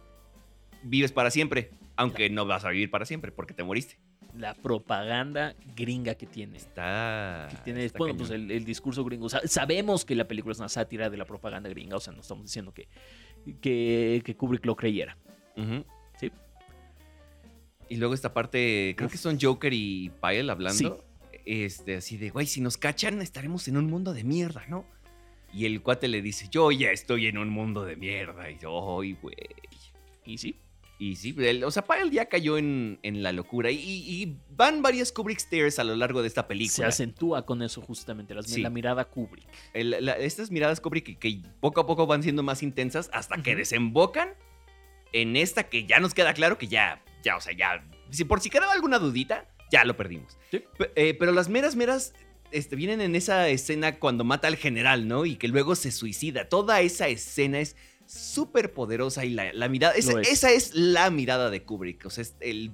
[0.82, 3.98] vives para siempre, aunque no vas a vivir para siempre porque te moriste.
[4.36, 6.56] La propaganda gringa que tiene.
[6.58, 7.48] Está...
[7.50, 8.28] que tiene, está bueno, cañón.
[8.28, 9.28] pues el, el discurso gringo.
[9.28, 12.20] Sa- sabemos que la película es una sátira de la propaganda gringa, o sea, no
[12.20, 12.88] estamos diciendo que,
[13.60, 15.16] que, que Kubrick lo creyera.
[16.18, 16.30] Sí.
[17.88, 20.76] Y luego esta parte, creo que son Joker y Pyle hablando.
[20.76, 20.92] Sí.
[21.46, 24.84] Este, así de, güey, si nos cachan, estaremos en un mundo de mierda, ¿no?
[25.52, 28.50] Y el cuate le dice, yo ya estoy en un mundo de mierda.
[28.50, 29.36] Y yo, ay, güey.
[30.24, 30.56] Y sí,
[30.98, 33.70] Y sí, el- o sea, Pyle ya cayó en, en la locura.
[33.70, 36.88] Y, y van varias Kubrick Stairs a lo largo de esta se película.
[36.88, 38.62] acentúa con eso justamente, las- Sí.
[38.62, 39.46] la mirada Kubrick.
[39.74, 43.42] El- la- estas miradas Kubrick que, que poco a poco van siendo más intensas hasta
[43.42, 44.30] que desembocan
[45.12, 48.40] en esta que ya nos queda claro que ya, ya, o sea, ya, si por
[48.40, 50.38] si quedaba alguna dudita, ya lo perdimos.
[50.50, 50.62] Sí.
[50.94, 52.14] Eh, pero las meras, meras,
[52.52, 55.26] este, vienen en esa escena cuando mata al general, ¿no?
[55.26, 56.48] Y que luego se suicida.
[56.48, 60.28] Toda esa escena es súper poderosa y la, la mirada, esa es.
[60.30, 62.06] esa es la mirada de Kubrick.
[62.06, 62.72] O sea, es el...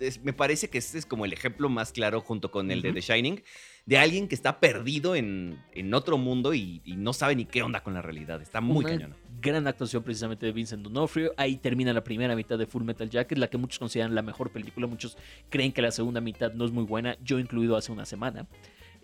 [0.00, 2.92] es- me parece que este es como el ejemplo más claro junto con el de.
[2.92, 3.42] The Shining
[3.84, 7.62] de alguien que está perdido en, en otro mundo y, y no sabe ni qué
[7.64, 8.40] onda con la realidad.
[8.40, 9.16] Está muy Una cañón.
[9.40, 11.32] Gran actuación precisamente de Vincent D'Onofrio.
[11.36, 14.50] Ahí termina la primera mitad de Full Metal Jacket, la que muchos consideran la mejor
[14.52, 14.86] película.
[14.86, 15.18] Muchos
[15.50, 18.46] creen que la segunda mitad no es muy buena, yo incluido hace una semana.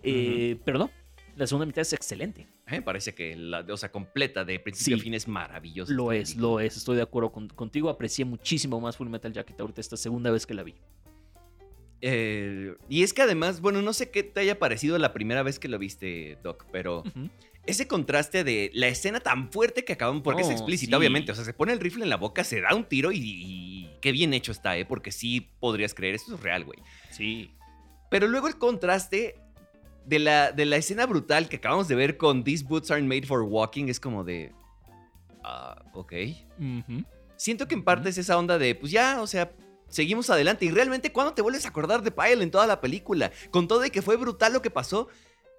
[0.01, 0.91] Eh, Pero no,
[1.39, 2.47] La segunda mitad es excelente.
[2.69, 5.01] Me parece que la, o sea, completa, de principio Sí.
[5.01, 5.93] a fin, es maravillosa.
[5.93, 6.47] Lo es, película.
[6.51, 6.75] lo es.
[6.77, 7.89] Estoy de acuerdo con- contigo.
[7.89, 10.75] Aprecié muchísimo más Full Metal Jacket ahorita esta segunda vez que la vi.
[12.01, 15.59] Eh, y es que además, bueno, no sé qué te haya parecido la primera vez
[15.59, 17.03] que lo viste, Doc, pero
[17.65, 20.95] ese contraste de la escena tan fuerte que acaban, porque es Oh, explícita, sí.
[20.95, 21.31] obviamente.
[21.31, 23.89] O sea, se pone el rifle en la boca, se da un tiro y, y
[24.01, 24.85] qué bien hecho está, ¿eh?
[24.85, 26.79] Porque sí podrías creer, esto es real, güey.
[27.11, 27.51] Sí.
[28.09, 29.35] Pero luego el contraste
[30.09, 33.27] de la, de la escena brutal que acabamos de ver con These Boots Aren't Made
[33.27, 34.51] for Walking es como de.
[35.43, 36.13] Ah, ok.
[37.37, 39.51] Siento que en parte es esa onda de, pues ya, o sea,
[39.87, 40.65] seguimos adelante.
[40.65, 43.31] Y realmente, ¿cuándo te vuelves a acordar de Pyle en toda la película?
[43.51, 45.09] Con todo de que fue brutal lo que pasó.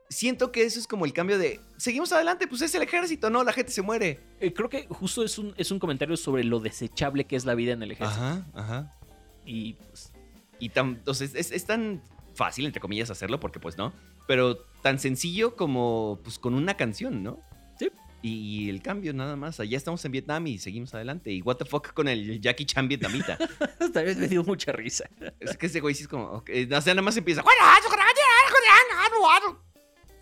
[0.09, 3.45] Siento que eso es como el cambio de, seguimos adelante, pues es el ejército, ¿no?
[3.45, 4.19] La gente se muere.
[4.41, 7.55] Eh, creo que justo es un, es un comentario sobre lo desechable que es la
[7.55, 8.21] vida en el ejército.
[8.21, 8.99] Ajá, ajá.
[9.47, 10.13] Y pues,
[10.59, 12.03] Y tan, entonces es, es tan
[12.35, 13.93] fácil, entre comillas, hacerlo, porque pues no.
[14.31, 17.43] Pero tan sencillo como pues con una canción, ¿no?
[17.77, 17.91] Sí.
[18.23, 19.59] Y, el cambio nada más.
[19.59, 21.33] Allá estamos en Vietnam y seguimos adelante.
[21.33, 23.37] Y what the fuck con el Jackie Chan vietnamita.
[23.81, 25.11] esta vez me dio mucha risa.
[25.41, 26.27] es que ese güey sí es como...
[26.27, 27.43] ok, O sea, nada más empieza...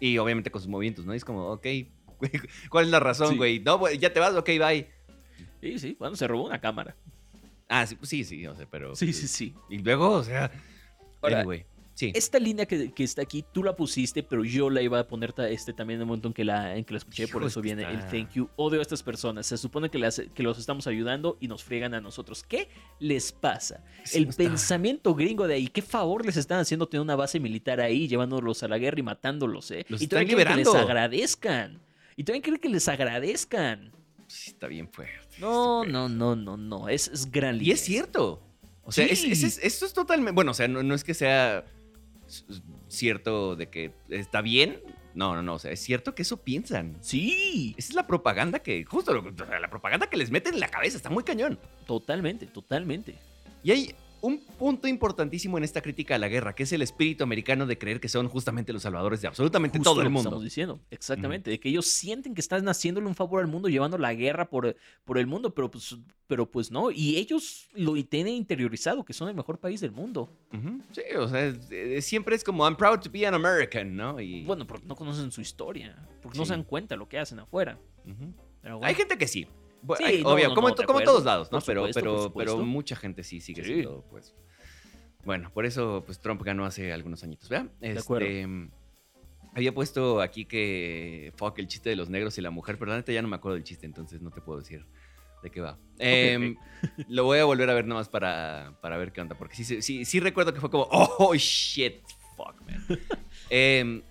[0.00, 1.12] Y obviamente con sus movimientos, ¿no?
[1.12, 1.66] Y es como, ok,
[2.70, 3.36] ¿cuál es la razón, Sí.
[3.36, 3.60] güey?
[3.60, 4.88] No, ya te vas, ok, bye.
[5.60, 6.96] Sí, sí, bueno, se robó una cámara.
[7.68, 8.96] Ah, sí, pues sí, sí, o sea, pero...
[8.96, 9.54] Sí, sí, sí.
[9.68, 10.50] Y luego, o sea...
[11.20, 11.66] Ahora, anyway,
[11.98, 12.12] sí.
[12.14, 15.34] Esta línea que, que está aquí, tú la pusiste, pero yo la iba a poner
[15.50, 17.82] este, también en el momento en que la, en que la escuché, por eso viene
[17.82, 18.48] el thank you.
[18.56, 19.46] Odio a estas personas.
[19.46, 22.42] Se supone que, las- que los estamos ayudando y nos friegan a nosotros.
[22.44, 22.68] ¿Qué
[23.00, 23.82] les pasa?
[24.04, 27.40] Sí, el está- pensamiento gringo de ahí, ¿qué favor les están haciendo tener una base
[27.40, 29.84] militar ahí, llevándolos a la guerra y matándolos, eh?
[29.88, 30.78] Los y están quieren que les liberando.
[30.88, 31.80] agradezcan.
[32.16, 33.92] Y también quieren que les agradezcan.
[34.26, 35.14] Sí, está bien fuerte.
[35.38, 36.88] No, no, no, no, no.
[36.88, 37.74] Es, es gran Y línea.
[37.74, 38.42] es cierto.
[38.82, 39.30] O sea, Sí.
[39.32, 40.32] es- es- esto es totalmente.
[40.32, 41.64] Bueno, o sea, no, no es que sea
[42.88, 44.80] cierto de que está bien.
[45.14, 45.54] No, no, no.
[45.54, 46.96] O sea, es cierto que eso piensan.
[47.00, 48.84] Sí, Esa es la propaganda que.
[48.84, 50.96] Justo la propaganda que les meten en la cabeza.
[50.96, 51.58] Está muy cañón.
[51.86, 53.16] totalmente, totalmente.
[53.62, 57.22] Y hay un punto importantísimo en esta crítica a la guerra, que es el espíritu
[57.22, 60.14] americano de creer que son justamente los salvadores de absolutamente Justo todo el lo que
[60.14, 60.28] mundo.
[60.30, 63.96] Estamos diciendo, exactamente, de que ellos sienten que están haciéndole un favor al mundo, llevando
[63.96, 68.34] la guerra por, por el mundo, pero pues, pero pues no, y ellos lo tienen
[68.34, 70.28] interiorizado, que son el mejor país del mundo.
[70.92, 74.20] Sí, o sea, es- es- siempre es como I'm proud to be an American, ¿no?
[74.20, 77.38] Y, Bueno, porque no conocen su historia, porque no se dan cuenta lo que hacen
[77.38, 77.78] afuera.
[78.04, 78.32] ujú.
[78.60, 78.88] Pero bueno.
[78.88, 79.46] Hay gente que sí.
[79.82, 81.60] Bu- Sí, hay- no, obvio, no, como, en de como todos lados, ¿no?
[81.60, 81.86] Pero,
[82.34, 83.72] pero, mucha gente sí sigue Sí.
[83.74, 84.34] siendo, pues.
[85.24, 87.70] Bueno, por eso, pues Trump ganó hace algunos añitos, ¿verdad?
[87.80, 88.26] Este, acuerdo.
[89.54, 91.32] Había puesto aquí que.
[91.36, 93.36] Fuck, el chiste de los negros y la mujer, pero la neta ya no me
[93.36, 94.86] acuerdo del chiste, entonces no te puedo decir
[95.42, 95.78] de qué va.
[95.98, 96.56] Em,
[97.08, 99.82] Lo voy a volver a ver nada más para, para ver qué onda, porque sí,
[99.82, 102.02] sí, sí, recuerdo que fue como, oh shit,
[102.36, 102.84] fuck, man.
[103.50, 104.02] Em,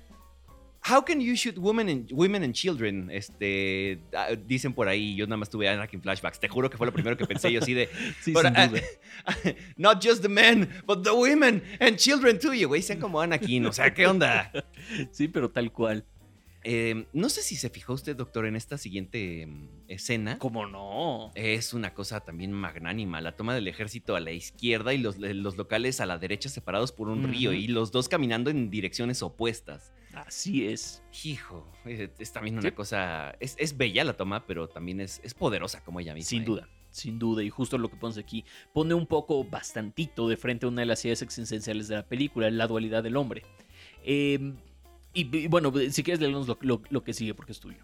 [0.90, 3.10] How can you shoot women and, women and children?
[3.12, 6.40] Este, ah, dicen por ahí, yo nada más tuve Anakin flashbacks.
[6.40, 7.90] Te juro que fue lo primero que pensé yo así de,
[8.22, 8.82] Sí, But, sin uh, duda.
[9.78, 12.54] not just the men, but the women and children too.
[12.54, 14.50] Y güey, sean como Anakin, o sea, ¿qué onda?
[15.12, 16.06] Sí, pero tal cual.
[16.70, 20.38] Eh, no sé si se fijó usted, doctor, en esta siguiente mm, escena.
[20.38, 21.32] ¿Cómo no?
[21.34, 23.22] Es una cosa también magnánima.
[23.22, 26.92] La toma del ejército a la izquierda y los, los locales a la derecha separados
[26.92, 29.94] por un río y los dos caminando en direcciones opuestas.
[30.14, 31.02] Así es.
[31.24, 32.68] Hijo, es, es también Sí.
[32.68, 33.38] una cosa.
[33.40, 36.28] Es, es bella la toma, pero también es, es poderosa como ella misma.
[36.30, 36.46] Sin ¿eh?
[36.46, 37.44] duda, sin duda.
[37.44, 40.88] Y justo lo que pones aquí, pone un poco, bastantito, de frente a una de
[40.88, 43.44] las ideas existenciales de la película, la dualidad del hombre.
[44.04, 44.54] Eh,
[45.14, 47.84] y, y bueno, si quieres leernos lo, lo- lo que sigue, porque es tuyo.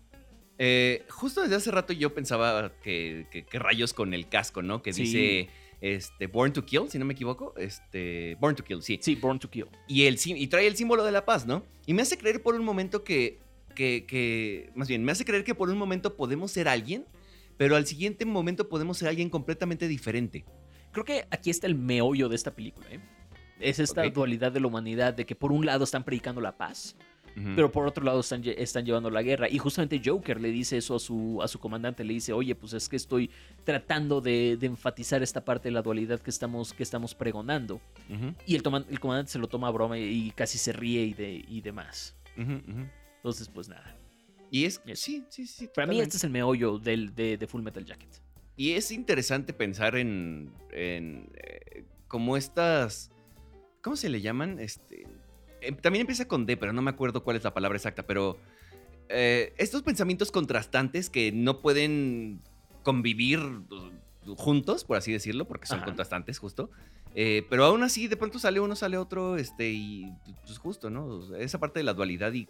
[0.60, 4.82] Eh, justo desde hace rato yo pensaba que, que- que rayos con el casco, ¿no?
[4.84, 5.04] Que Sí.
[5.04, 5.50] dice
[5.82, 7.54] este, Born to Kill, si no me equivoco.
[7.58, 9.00] Este, Born to Kill, sí.
[9.02, 9.66] Sí, Born to Kill.
[9.88, 11.66] Y, el, y trae el símbolo de la paz, ¿no?
[11.86, 13.40] Y me hace creer por un momento que,
[13.76, 17.06] que, que- Más bien, me hace creer que por un momento podemos ser alguien,
[17.58, 20.46] pero al siguiente momento podemos ser alguien completamente diferente.
[20.92, 22.88] Creo que aquí está el meollo de esta película.
[22.92, 23.00] ¿eh?
[23.60, 24.14] Es esta Ok.
[24.14, 26.96] dualidad de la humanidad, de que por un lado están predicando la paz,
[27.56, 29.50] Pero por otro lado están, lle- están llevando la guerra.
[29.50, 32.74] Y justamente Joker le dice eso a su, a su comandante, le dice, oye, pues
[32.74, 33.30] es que estoy
[33.64, 37.82] tratando de, de enfatizar esta parte de la dualidad que estamos, que estamos pregonando.
[38.46, 41.14] Y el, toma- el comandante se lo toma a broma y casi se ríe y,
[41.14, 42.16] de, y demás.
[42.36, 43.98] Entonces, pues nada.
[44.52, 44.82] Y es...
[44.94, 45.68] Sí, sí, sí.
[45.74, 48.10] Para mí este es el meollo del, de, de Full Metal Jacket.
[48.56, 53.10] Y es interesante pensar en, en eh, como estas,
[53.82, 54.60] ¿cómo se le llaman?
[54.60, 55.08] Este,
[55.64, 58.38] eh, también empieza con D, pero no me acuerdo cuál es la palabra exacta, pero
[59.10, 62.42] eh, estos pensamientos contrastantes que no pueden
[62.84, 65.86] convivir uh, juntos, por así decirlo, porque son Ajá.
[65.86, 66.70] contrastantes justo.
[67.16, 70.12] Eh, pero aún así, de pronto sale uno, sale otro, este, y
[70.46, 71.36] pues justo, ¿no?
[71.36, 72.48] Esa parte de la dualidad y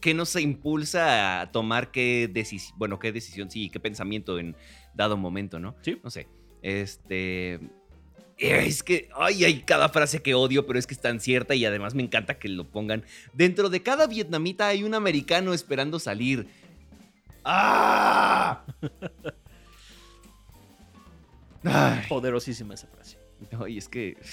[0.00, 4.56] qué nos impulsa a tomar qué decisión, bueno, qué decisión, sí, qué pensamiento en
[4.94, 5.74] dado momento, ¿no?
[5.82, 6.00] Sí.
[6.02, 6.26] No sé.
[6.62, 7.60] Este.
[8.38, 11.54] Eh, Es que, ay, hay cada frase que odio, pero es que es tan cierta
[11.54, 13.04] y además me encanta que lo pongan.
[13.32, 16.46] Dentro de cada vietnamita hay un americano esperando salir.
[17.44, 18.64] ¡Ah!
[21.64, 22.02] Ay.
[22.08, 23.18] Poderosísima esa frase.
[23.52, 24.16] No, y es que.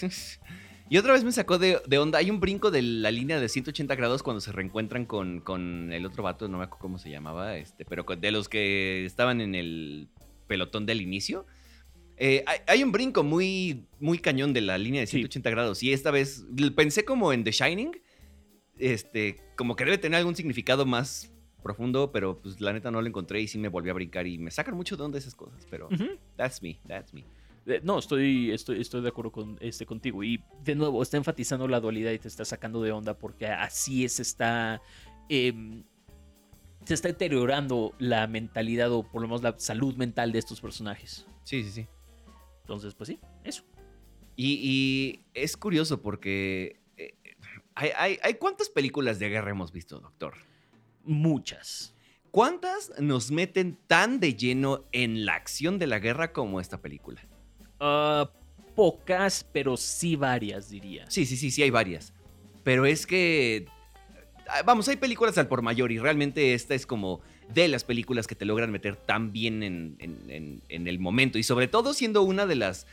[0.88, 2.20] Y otra vez me sacó de, de onda.
[2.20, 6.06] Hay un brinco de la línea de 180 grados cuando se reencuentran con, con el
[6.06, 9.42] otro vato, no me acuerdo cómo se llamaba, este, pero con- de los que estaban
[9.42, 10.10] en el
[10.46, 11.48] pelotón del inicio.
[12.18, 15.18] Eh, hay, hay un brinco muy, muy cañón de la línea de Sí.
[15.18, 15.84] 180 grados.
[15.84, 17.92] Y esta vez pensé como en The Shining.
[18.78, 21.32] Este, como que debe tener algún significado más
[21.64, 24.38] profundo, pero pues la neta no lo encontré y sí me volví a brincar y
[24.38, 25.66] me sacan mucho de onda esas cosas.
[25.70, 25.90] Pero
[26.36, 27.26] that's me, that's me.
[27.82, 30.24] No, estoy, estoy, estoy de acuerdo con, este, contigo.
[30.24, 34.06] Y de nuevo, está enfatizando la dualidad y te está sacando de onda porque así
[34.06, 34.82] es, está.
[35.30, 35.84] em,
[36.84, 41.26] se está deteriorando la mentalidad o por lo menos la salud mental de estos personajes.
[41.44, 41.88] Sí, sí, sí.
[42.66, 43.64] Entonces, pues sí, eso.
[44.36, 46.80] Y, y es curioso porque.
[46.98, 47.14] eh,
[47.76, 50.34] hay, hay- hay- ¿Cuántas películas de guerra hemos visto, doctor?
[51.04, 51.94] Muchas.
[52.32, 57.22] ¿Cuántas nos meten tan de lleno en la acción de la guerra como esta película?
[57.80, 58.30] Ah,
[58.76, 61.10] pocas, pero sí varias, diría.
[61.10, 62.12] Sí, sí, sí, sí, hay varias.
[62.64, 63.68] Pero es que.
[64.50, 67.22] ah, Vamos, hay películas al por mayor y realmente esta es como
[67.54, 71.38] de las películas que te logran meter tan bien en, en- en- en el momento.
[71.38, 72.88] Y sobre todo siendo una de las.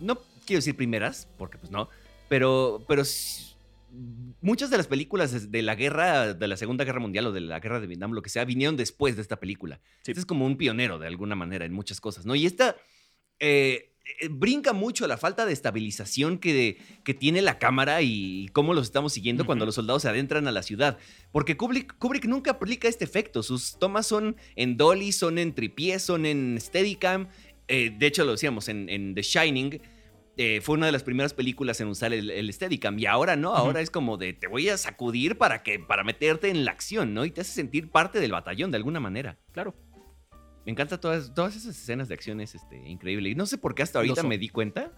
[0.00, 1.88] No quiero decir primeras, porque pues no.
[2.28, 2.84] Pero.
[2.88, 3.02] pero
[4.40, 7.60] Muchas de las películas de- la guerra, de la Segunda Guerra Mundial o de la
[7.60, 9.80] Guerra de Vietnam, lo que sea, vinieron después de esta película.
[10.02, 10.10] Sí.
[10.10, 12.34] Este es como un pionero de alguna manera en muchas cosas, ¿no?
[12.34, 12.74] Y esta
[13.38, 13.93] eh,
[14.30, 19.12] brinca mucho la falta de estabilización que, que tiene la cámara y cómo los estamos
[19.12, 20.98] siguiendo cuando los soldados se adentran a la ciudad.
[21.32, 23.42] Porque Kubrick, Kubrick nunca aplica este efecto.
[23.42, 27.28] Sus tomas son en dolly, son en tripié, son en steadicam.
[27.66, 29.80] Eh, de hecho, lo decíamos en, en The Shining.
[30.36, 33.54] eh, fue una de las primeras películas en usar el, el Steadicam y ahora no,
[33.54, 37.14] ahora es como de te voy a sacudir para que para meterte en la acción,
[37.14, 37.24] ¿no?
[37.24, 39.38] Y te hace sentir parte del batallón de alguna manera.
[39.52, 39.74] Claro.
[40.64, 43.28] Me encantan todas, todas esas escenas de acción, es este, increíble.
[43.30, 44.92] Y no sé por qué hasta ahorita me di cuenta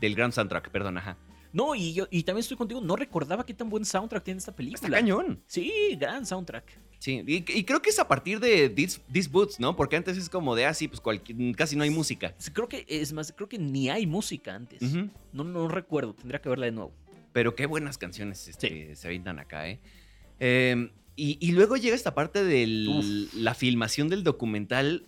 [0.00, 1.16] del gran soundtrack, perdón, ajá.
[1.52, 2.80] No, y yo y también estoy contigo.
[2.80, 4.90] No recordaba qué tan buen soundtrack tiene esta Está película.
[4.98, 5.40] cañón.
[5.46, 6.80] Sí, gran soundtrack.
[6.98, 9.76] Sí, y, y creo que es a partir de This, This Boots, ¿no?
[9.76, 12.34] Porque antes es como de así, pues cualquier- casi no hay música.
[12.52, 14.82] Creo que, es más, creo que ni hay música antes.
[15.32, 16.92] No, no recuerdo, tendría que verla de nuevo.
[17.32, 19.78] Pero qué buenas canciones este, se avientan acá, ¿eh?
[20.40, 22.66] Eh, y, y luego llega esta parte de
[23.34, 25.06] la filmación del documental.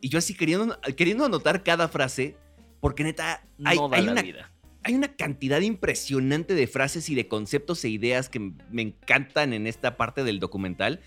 [0.00, 2.36] Y yo así queriendo, queriendo anotar cada frase,
[2.80, 4.52] porque neta, hay, no hay una, vida.
[4.82, 9.66] hay una cantidad impresionante de frases y de conceptos e ideas que me encantan en
[9.66, 11.00] esta parte del documental.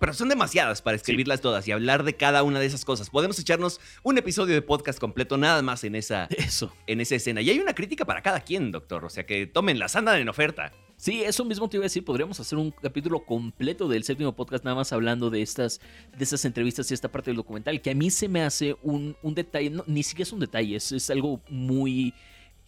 [0.00, 3.08] Pero son demasiadas para escribirlas todas y hablar de cada una de esas cosas.
[3.08, 6.74] Podemos echarnos un episodio de podcast completo nada más en esa, Eso.
[6.88, 7.40] en esa escena.
[7.40, 9.04] Y hay una crítica para cada quien, doctor.
[9.04, 10.72] O sea que tomen las andan en oferta.
[11.02, 12.04] Sí, eso mismo te iba a decir.
[12.04, 15.80] Podríamos hacer un capítulo completo del séptimo podcast, nada más hablando de estas,
[16.16, 19.16] de estas entrevistas y esta parte del documental, que a mí se me hace un,
[19.20, 22.14] un detalle, no, ni siquiera es un detalle, es, es algo muy.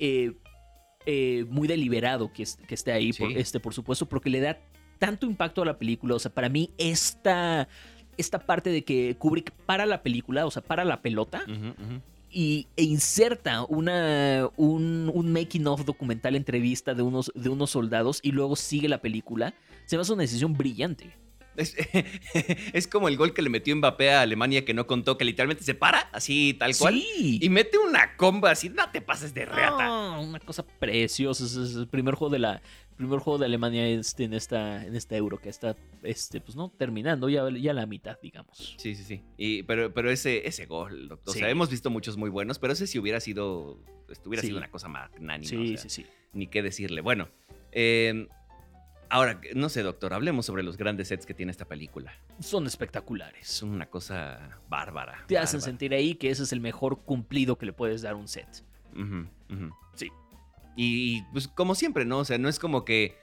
[0.01, 0.33] eh,
[1.07, 4.59] eh, muy deliberado que, es- que esté ahí, por, este, por supuesto, porque le da
[4.99, 6.16] tanto impacto a la película.
[6.16, 7.68] O sea, para mí, esta,
[8.16, 11.44] esta parte de que Kubrick para la película, o sea, para la pelota.
[12.35, 18.33] Y, e inserta una, un, making of documental entrevista de unos, de unos soldados y
[18.33, 19.55] luego sigue la película,
[19.87, 21.16] se me hace una decisión brillante.
[21.57, 21.75] Es,
[22.73, 25.64] es como el gol que le metió Mbappé a Alemania que no contó, que literalmente
[25.64, 26.95] se para, así tal cual.
[26.95, 27.38] Sí.
[27.43, 30.19] Y mete una comba así, no te pases de reata.
[30.19, 31.45] Una cosa preciosa.
[31.45, 32.62] Es, el primer juego de la
[32.97, 36.69] primer juego de Alemania este, en esta en esta Euro que está este pues no
[36.71, 38.77] terminando ya, ya la mitad digamos.
[38.79, 39.21] Sí, sí, sí.
[39.37, 41.19] Y, pero, pero ese, ese gol.
[41.25, 43.79] O sea, hemos visto muchos muy buenos, pero ese si hubiera sido.
[44.25, 44.49] Hubiera Sí.
[44.49, 45.49] sido una cosa magnánima.
[45.49, 46.07] Sí, o sea, sí, sí.
[46.35, 47.01] Ni qué decirle.
[47.01, 47.29] Bueno.
[47.73, 48.29] eh,
[49.14, 52.12] ahora, no sé, doctor, hablemos sobre los grandes sets que tiene esta película.
[52.40, 53.48] Son espectaculares.
[53.48, 55.24] Es una cosa bárbara.
[55.29, 55.70] Te hacen bárbara.
[55.70, 58.48] sentir ahí que ese es el mejor cumplido que le puedes dar a un set.
[59.94, 60.11] Sí.
[60.77, 62.18] Y, y, pues como siempre, ¿no?
[62.18, 63.16] O sea, no es como que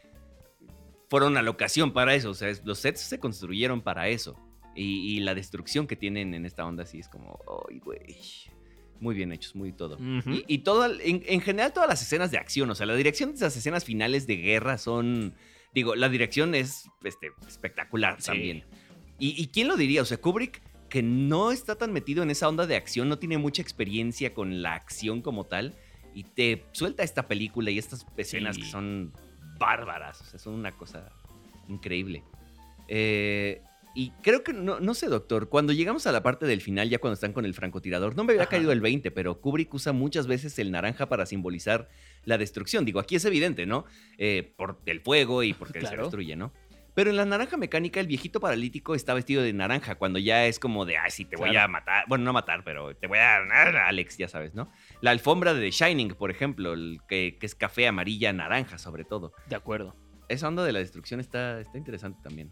[1.09, 2.29] fueron a la ocasión para eso.
[2.29, 4.39] O sea, los sets se construyeron para eso.
[4.73, 7.37] Y, y la destrucción que tienen en esta onda sí es como,
[7.69, 8.17] ay, güey.
[9.01, 9.97] Muy bien hechos, muy todo.
[10.47, 13.35] Y todo, en, en general todas las escenas de acción, o sea, la dirección de
[13.37, 15.33] esas escenas finales de guerra son,
[15.73, 18.27] digo, la dirección es este, espectacular Sí.
[18.27, 18.63] también.
[19.19, 20.01] Y, y quién lo diría?
[20.01, 23.37] O sea, Kubrick, que no está tan metido en esa onda de acción, no tiene
[23.37, 25.75] mucha experiencia con la acción como tal,
[26.13, 28.63] y te suelta esta película y estas escenas Sí.
[28.63, 29.13] que son
[29.57, 31.09] bárbaras, o sea, son una cosa
[31.69, 32.23] increíble.
[32.87, 33.61] Eh,
[33.93, 36.99] y creo que, no, no sé, doctor, cuando llegamos a la parte del final, ya
[36.99, 38.51] cuando están con el francotirador, no me había Ajá.
[38.51, 41.89] caído el 20, pero Kubrick usa muchas veces el naranja para simbolizar
[42.23, 42.85] la destrucción.
[42.85, 43.85] Digo, aquí es evidente, ¿no?
[44.17, 46.03] Eh, por el fuego y porque se Claro.
[46.03, 46.53] destruye, ¿no?
[46.93, 50.59] Pero en la naranja mecánica, el viejito paralítico está vestido de naranja, cuando ya es
[50.59, 52.03] como de, ay, sí, te voy a matar.
[52.07, 54.69] Bueno, no matar, pero te voy a dar, Alex, ya sabes, ¿no?
[54.99, 59.05] La alfombra de The Shining, por ejemplo, el que, que es café amarilla, naranja, sobre
[59.05, 59.33] todo.
[59.47, 59.95] De acuerdo.
[60.27, 62.51] Esa onda de la destrucción está, está interesante también.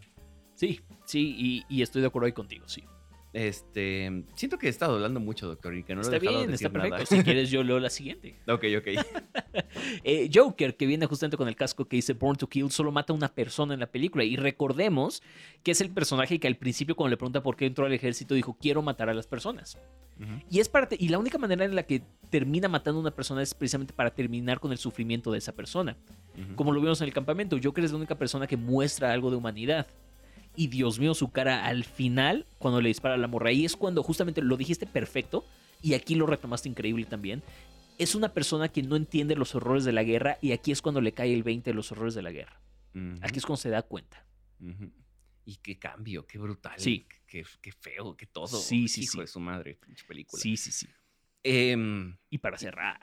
[0.60, 2.84] Sí, sí, y, y estoy de acuerdo ahí contigo, sí.
[3.32, 6.38] Este, siento que he estado hablando mucho, doctor, y que no está lo he dejado
[6.40, 6.96] bien, decir está perfecto.
[6.96, 7.06] nada.
[7.06, 8.36] Si quieres, yo leo la siguiente.
[8.46, 8.88] ok, ok.
[10.04, 13.12] Eh, Joker, que viene justamente con el casco que dice Born to Kill, solo mata
[13.12, 14.24] a una persona en la película.
[14.24, 15.22] Y recordemos
[15.62, 18.34] que es el personaje que al principio, cuando le pregunta por qué entró al ejército,
[18.34, 19.78] dijo: Quiero matar a las personas.
[20.50, 23.42] Y es parte, y la única manera en la que termina matando a una persona
[23.42, 25.96] es precisamente para terminar con el sufrimiento de esa persona.
[26.56, 29.36] Como lo vimos en el campamento, Joker es la única persona que muestra algo de
[29.36, 29.86] humanidad.
[30.56, 33.76] Y Dios mío, su cara al final, cuando le dispara a la morra, ahí es
[33.76, 35.44] cuando justamente lo dijiste perfecto,
[35.82, 37.42] y aquí lo retomaste increíble también.
[37.98, 41.00] Es una persona que no entiende los horrores de la guerra, y aquí es cuando
[41.00, 42.60] le cae el 20 de los horrores de la guerra.
[43.22, 44.26] Aquí es cuando se da cuenta.
[45.44, 46.74] Y qué cambio, qué brutal.
[46.78, 47.06] Sí.
[47.26, 48.48] Qué, qué feo, qué todo.
[48.48, 49.20] Sí, sí, Hijo sí.
[49.20, 50.42] de su madre, película.
[50.42, 50.88] Sí, sí, sí.
[51.44, 52.98] Em, Y para cerrar,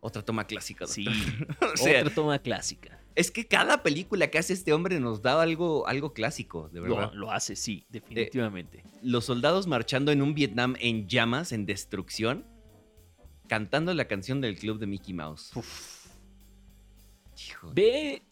[0.00, 1.04] otra toma clásica, doctor.
[1.04, 1.06] sí,
[1.74, 2.99] o sea, otra toma clásica.
[3.14, 7.12] Es que cada película que hace este hombre nos da algo, algo clásico, de verdad.
[7.12, 8.84] Lo, lo hace, sí, definitivamente.
[9.02, 12.46] Los soldados marchando en un Vietnam en llamas, en destrucción,
[13.48, 15.50] cantando la canción del club de Mickey Mouse.
[15.56, 16.06] Uf.
[17.48, 17.72] Hijo.
[17.74, 18.22] Ve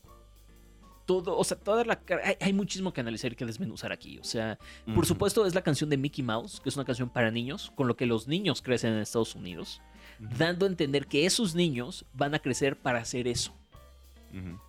[1.07, 2.01] todo, o sea, toda la...
[2.23, 4.19] Hay, hay muchísimo que analizar y que desmenuzar aquí.
[4.19, 4.59] O sea,
[4.95, 7.89] por supuesto es la canción de Mickey Mouse, que es una canción para niños, con
[7.89, 9.81] lo que los niños crecen en Estados Unidos,
[10.19, 13.55] dando a entender que esos niños van a crecer para hacer eso.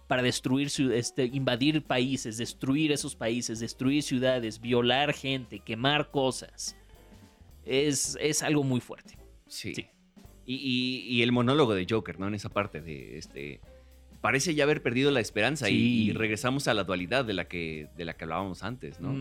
[0.10, 6.76] Para destruir, este, invadir países, destruir esos países, destruir ciudades, violar gente, quemar cosas.
[7.66, 9.18] Es, es algo muy fuerte.
[9.48, 9.74] Sí.
[9.76, 9.86] Sí.
[10.46, 12.28] Y, y- y el monólogo de Joker, ¿no?
[12.28, 13.62] En esa parte de este.
[14.20, 16.04] Parece ya haber perdido la esperanza y- Sí.
[16.08, 19.14] y, regresamos a la dualidad de la que, de la que hablábamos antes, ¿no?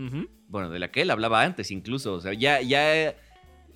[0.47, 2.13] Bueno, de la que él hablaba antes incluso.
[2.15, 3.15] O sea, ya, ya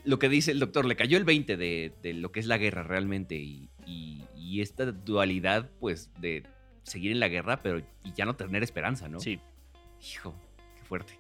[0.04, 2.58] lo que dice el doctor, le cayó el 20 de, de lo que es la
[2.58, 6.44] guerra realmente y, y- y esta dualidad, pues, de
[6.84, 9.20] seguir en la guerra, pero y ya no tener esperanza, ¿no?
[9.20, 9.40] Sí.
[10.02, 10.36] Hijo,
[10.78, 11.18] qué fuerte.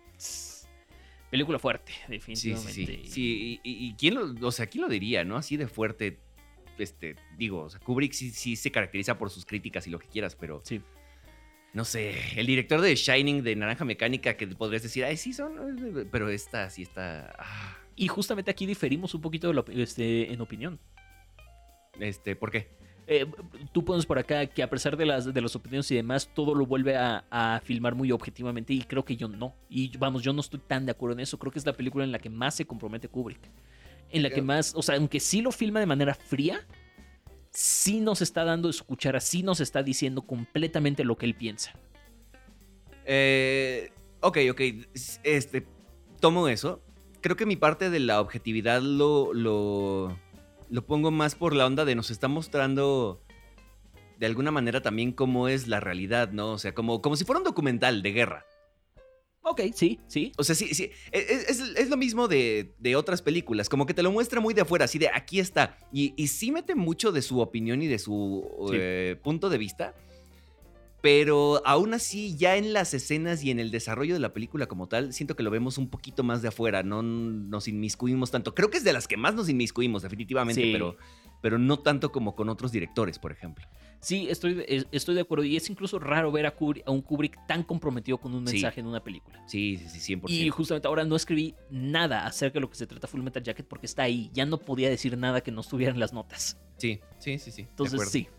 [1.29, 2.73] Película fuerte, Sí, sí, definitivamente.
[2.73, 3.01] sí.
[3.05, 5.35] Sí, y, y- y quién lo, o sea, quién lo diría, ¿no?
[5.37, 6.19] Así de fuerte.
[6.77, 10.07] Este, digo, o sea, Kubrick sí, sí se caracteriza por sus críticas y lo que
[10.07, 10.81] quieras, pero Sí.
[11.73, 16.07] no sé, el director de Shining de Naranja Mecánica que podrías decir, ay, sí son,
[16.11, 20.79] pero esta sí está, ah, Y justamente aquí diferimos un poquito de este, en opinión.
[21.99, 22.71] este, ¿por qué?
[23.05, 23.25] Eh,
[23.71, 26.55] tú pones por acá que a pesar de las, de las opiniones y demás, todo
[26.55, 29.55] lo vuelve a, a filmar muy objetivamente y creo que yo no.
[29.69, 31.37] Y vamos, yo no estoy tan de acuerdo en eso.
[31.37, 33.41] Creo que es la película en la que más se compromete Kubrick.
[34.09, 36.65] En la que más, o sea, aunque sí lo filma de manera fría,
[37.53, 41.73] sí nos está dando a escuchar, sí nos está diciendo completamente lo que él piensa.
[43.05, 44.61] Eh, ok, ok,
[45.23, 45.65] este,
[46.19, 46.81] tomo eso.
[47.21, 50.17] Creo que mi parte de la objetividad lo, lo,
[50.73, 53.21] lo pongo más por la onda de nos está mostrando
[54.19, 56.51] de alguna manera también cómo es la realidad, ¿no?
[56.53, 58.45] O sea, como, como si fuera un documental de guerra.
[59.43, 60.31] Ok, sí, sí.
[60.37, 60.89] O sea, sí, sí.
[61.11, 63.69] Es, es- es lo mismo de, de otras películas.
[63.69, 65.77] Como que te lo muestra muy de afuera, así de aquí está.
[65.91, 68.77] Y, y sí mete mucho de su opinión y de su Sí.
[68.79, 69.93] eh, punto de vista.
[71.03, 74.87] Pero aún así, ya en las escenas y en el desarrollo de la película como
[74.87, 76.81] tal, siento que lo vemos un poquito más de afuera.
[76.81, 78.55] No nos inmiscuimos tanto.
[78.55, 80.71] Creo que es de las que más nos inmiscuimos, definitivamente, Sí.
[80.71, 80.95] pero,
[81.41, 83.67] pero no tanto como con otros directores, por ejemplo.
[83.99, 85.43] Sí, estoy, es- estoy de acuerdo.
[85.43, 88.53] Y es incluso raro ver a, Kubrick- a un Kubrick tan comprometido con un Sí.
[88.53, 89.43] mensaje en una película.
[89.45, 90.29] Sí, sí, sí, 100%.
[90.45, 93.67] Y justamente ahora no escribí nada acerca de lo que se trata Full Metal Jacket
[93.67, 94.29] porque está ahí.
[94.33, 96.57] Ya no podía decir nada que no estuviera en las notas.
[96.77, 97.63] Sí, sí, sí, sí.
[97.63, 98.29] Entonces, sí.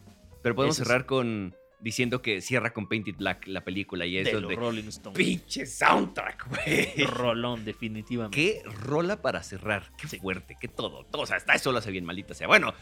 [0.43, 1.55] Pero podemos Eso cerrar con
[1.85, 5.17] diciendo que cierra con Painted Black la película y eso de de los Rolling Stones.
[5.17, 7.05] pinche soundtrack, güey.
[7.07, 8.35] Rolón, definitivamente.
[8.37, 10.19] Qué rola para cerrar, qué Sí.
[10.19, 12.47] fuerte, qué todo, todo, o sea, hasta eso lo hace bien, maldita sea.
[12.47, 12.73] Bueno,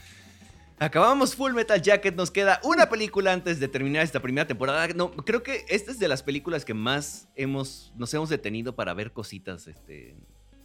[0.78, 4.86] acabamos Full Metal Jacket, nos queda una película antes de terminar esta primera temporada.
[4.94, 8.94] No, creo que esta es de las películas que más hemos, nos hemos detenido para
[8.94, 10.14] ver cositas, este,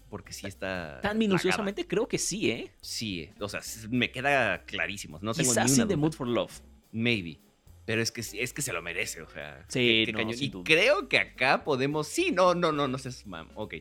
[0.09, 2.71] porque sí está Tan minuciosamente creo que sí, ¿eh?
[2.81, 6.01] Sí, eh, o sea, me queda clarísimo, no tengo Quizás ni una The duda.
[6.01, 6.61] Mood for Love.
[6.91, 7.39] Maybe.
[7.87, 9.63] Pero es que, es que se lo merece, o sea.
[9.69, 12.05] Sí, qué- qué no, Y creo que acá podemos.
[12.07, 13.47] Sí, no, no, no, no seas mam.
[13.55, 13.75] Ok.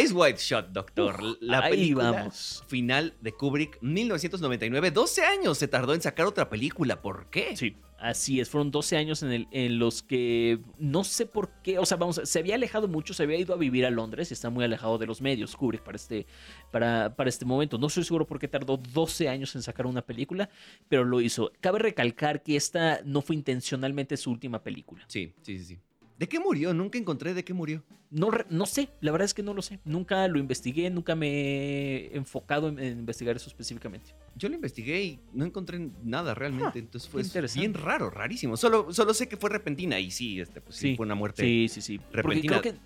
[0.00, 1.20] Ice White Shot, doctor.
[1.20, 2.62] Uf, la ahí película vamos.
[2.68, 4.92] final de Kubrick, 1999.
[4.92, 7.02] 12 años se tardó en sacar otra película.
[7.02, 7.56] ¿Por qué?
[7.56, 8.48] Sí, así es.
[8.48, 11.78] Fueron 12 años en, el- en los que no sé por qué.
[11.78, 14.34] O sea, vamos, se había alejado mucho, se había ido a vivir a Londres y
[14.34, 16.26] está muy alejado de los medios, Kubrick, para este,
[16.70, 17.78] para, para este momento.
[17.78, 20.48] No estoy seguro por qué tardó 12 años en sacar una película,
[20.88, 21.52] pero lo hizo.
[21.60, 25.04] Cabe recalcar que esta no fue intencionalmente su última película.
[25.08, 25.78] Sí, sí, sí, sí.
[26.18, 26.74] ¿De qué murió?
[26.74, 27.82] Nunca encontré de qué murió.
[28.10, 29.78] No, no sé, la verdad es que no lo sé.
[29.84, 34.14] Nunca lo investigué, nunca me he enfocado en, en investigar eso específicamente.
[34.34, 36.78] Yo lo investigué y no encontré nada realmente.
[36.78, 37.22] Entonces fue
[37.54, 38.56] bien raro, rarísimo.
[38.56, 41.42] Solo, solo sé que fue repentina y sí, este, pues sí, Sí, fue una muerte.
[41.42, 41.98] Sí, sí, sí.
[41.98, 42.60] Porque repentina.
[42.60, 42.80] creo que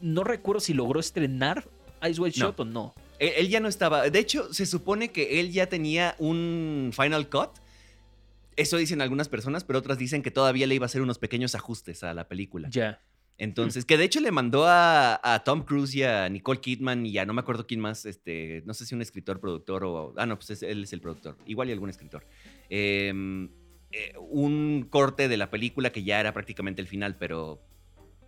[0.00, 1.66] no recuerdo si logró estrenar
[2.08, 2.46] Ice White No.
[2.46, 2.94] Shot o no.
[3.18, 4.08] Él, él ya no estaba.
[4.10, 7.50] De hecho, se supone que él ya tenía un Final Cut.
[8.60, 11.54] Eso dicen algunas personas, pero otras dicen que todavía le iba a hacer unos pequeños
[11.54, 12.68] ajustes a la película.
[12.70, 13.00] Ya.
[13.38, 17.16] Entonces, que de hecho le mandó a, a Tom Cruise y a Nicole Kidman y
[17.16, 20.12] a no me acuerdo quién más, este, no sé si un escritor, productor o...
[20.18, 22.26] Ah, no, pues es- él es el productor, igual y algún escritor.
[22.68, 23.48] Em,
[23.92, 27.62] eh, un corte de la película que ya era prácticamente el final, pero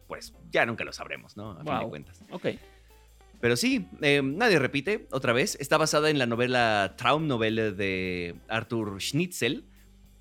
[0.08, 1.52] pues ya nunca lo sabremos, ¿no?
[1.52, 2.24] A fin de cuentas.
[2.30, 2.46] Ok.
[3.40, 5.56] Pero sí, eh, nadie repite, otra vez.
[5.60, 9.64] Está basada en la novela Traum Novelle de Arthur Schnitzel,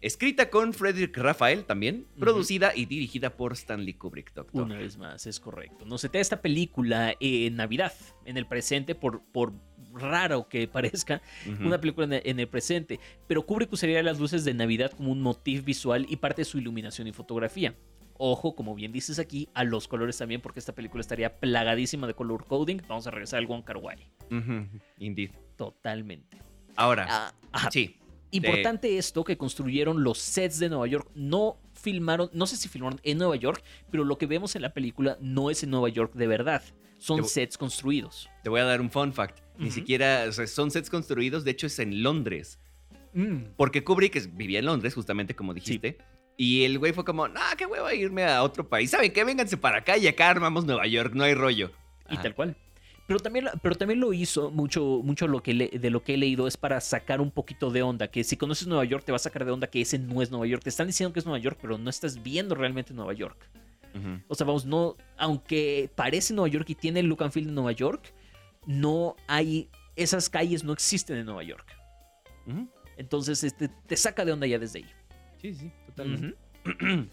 [0.01, 4.63] escrita con Frederick Raphael también, producida y dirigida por Stanley Kubrick, doctor.
[4.63, 5.85] Una vez más, es correcto.
[5.85, 7.93] Nos setea esta película en Navidad,
[8.25, 9.53] en el presente, por, por
[9.93, 11.21] raro que parezca,
[11.59, 12.99] una película en el, en el presente.
[13.27, 16.57] Pero Kubrick usaría las luces de Navidad como un motif visual y parte de su
[16.57, 17.75] iluminación y fotografía.
[18.23, 22.13] Ojo, como bien dices aquí, a los colores también, porque esta película estaría plagadísima de
[22.13, 22.77] color coding.
[22.87, 23.97] Vamos a regresar al Wong Kar Wai.
[24.29, 24.67] Ujú,
[24.99, 25.31] Indeed.
[25.55, 26.37] Totalmente.
[26.75, 27.71] Ahora, Ah, ajá.
[27.71, 27.97] sí.
[28.31, 31.09] Importante esto que construyeron los sets de Nueva York.
[31.15, 34.73] No filmaron, no sé si filmaron en Nueva York, pero lo que vemos en la
[34.73, 36.63] película no es en Nueva York de verdad.
[36.97, 38.29] Son Te sets construidos.
[38.43, 39.39] Te voy a dar un fun fact.
[39.57, 42.57] Ni siquiera, o sea, son sets construidos, de hecho es en Londres.
[43.13, 43.53] Mm.
[43.57, 45.97] Porque Kubrick vivía en Londres, justamente como dijiste.
[46.37, 48.89] Y el güey fue como, no, qué hueva irme a otro país.
[48.89, 49.23] ¿Saben qué?
[49.23, 51.71] Vénganse para acá y acá armamos Nueva York, no hay rollo.
[52.09, 52.23] Y Ajá.
[52.23, 52.55] tal cual.
[53.11, 56.13] Pero también, lo- pero también lo hizo, mucho, mucho lo que le- de lo que
[56.13, 59.11] he leído es para sacar un poquito de onda, que si conoces Nueva York te
[59.11, 60.63] va a sacar de onda que ese no es Nueva York.
[60.63, 63.49] Te están diciendo que es Nueva York, pero no estás viendo realmente Nueva York.
[64.29, 67.51] O sea, vamos, no, aunque parece Nueva York y tiene el look and feel de
[67.51, 68.13] Nueva York,
[68.65, 71.67] no hay, esas calles no existen en Nueva York.
[72.95, 74.85] Entonces, este, te saca de onda ya desde ahí.
[75.41, 76.37] Sí, sí, totalmente.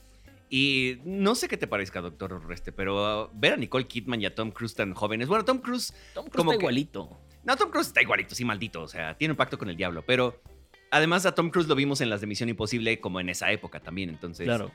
[0.51, 4.27] y no sé qué te parezca, doctor Oreste, pero uh, ver a Nicole Kidman y
[4.27, 5.29] a Tom Cruise tan jóvenes.
[5.29, 5.93] Bueno, Tom Cruise.
[6.15, 7.21] Tom Cruise Como está que- igualito.
[7.45, 8.83] No, Tom Cruise está igualito, sí, maldito.
[8.83, 10.03] O sea, tiene un pacto con el diablo.
[10.07, 10.41] Pero
[10.91, 13.81] además a Tom Cruise lo vimos en las de Misión Imposible como en esa época
[13.81, 14.11] también.
[14.11, 14.45] Entonces.
[14.45, 14.71] Claro.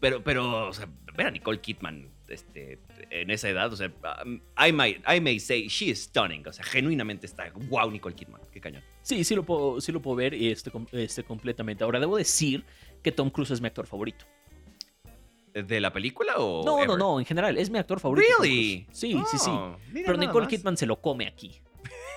[0.00, 2.80] Pero, pero, o sea, ver a Nicole Kidman este,
[3.10, 3.92] en esa edad, o sea,
[4.24, 6.44] um, I, might, I may say she is stunning.
[6.48, 7.50] O sea, genuinamente está.
[7.68, 8.40] Wow, Nicole Kidman.
[8.52, 8.82] Qué cañón.
[9.02, 11.84] Sí, sí lo puedo, sí lo puedo ver este, este, completamente.
[11.84, 12.64] Ahora, debo decir
[13.02, 14.24] que Tom Cruise es mi actor favorito.
[15.54, 16.64] ¿De la película o.?
[16.64, 16.98] No, no, ever?
[16.98, 18.26] no, en general, es mi actor favorito.
[18.40, 18.86] ¿Really?
[18.92, 19.50] Sí, sí, sí.
[19.50, 20.48] Oh, Pero Nicole más.
[20.48, 21.60] Kidman se lo come aquí.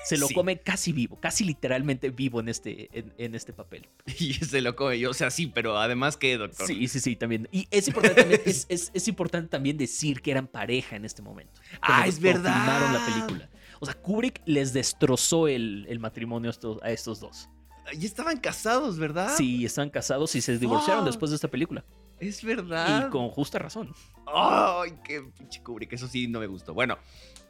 [0.06, 0.34] Se lo Sí.
[0.34, 3.88] come casi vivo, casi literalmente vivo en este, en, en este papel.
[4.20, 5.12] Y se lo come yo.
[5.12, 6.68] O sea, sí, pero además, ¿qué, doctor?
[6.68, 7.48] Sí, sí, sí, también.
[7.52, 11.22] Y es importante también, es, es- es importante también decir que eran pareja en este
[11.22, 11.62] momento.
[11.82, 12.54] Ah, es verdad.
[12.54, 13.50] Filmaron la película.
[13.80, 17.50] O sea, Kubrick les destrozó el, el matrimonio a estos, a estos dos.
[17.98, 19.34] Ya estaban casados, ¿verdad?
[19.38, 21.84] Sí, están casados y se divorciaron después de esta película.
[22.28, 23.08] Es verdad.
[23.08, 23.94] Y con justa razón.
[24.26, 25.94] Ay, qué pinche Kubrick.
[25.94, 26.74] Eso sí no me gustó.
[26.74, 26.98] Bueno,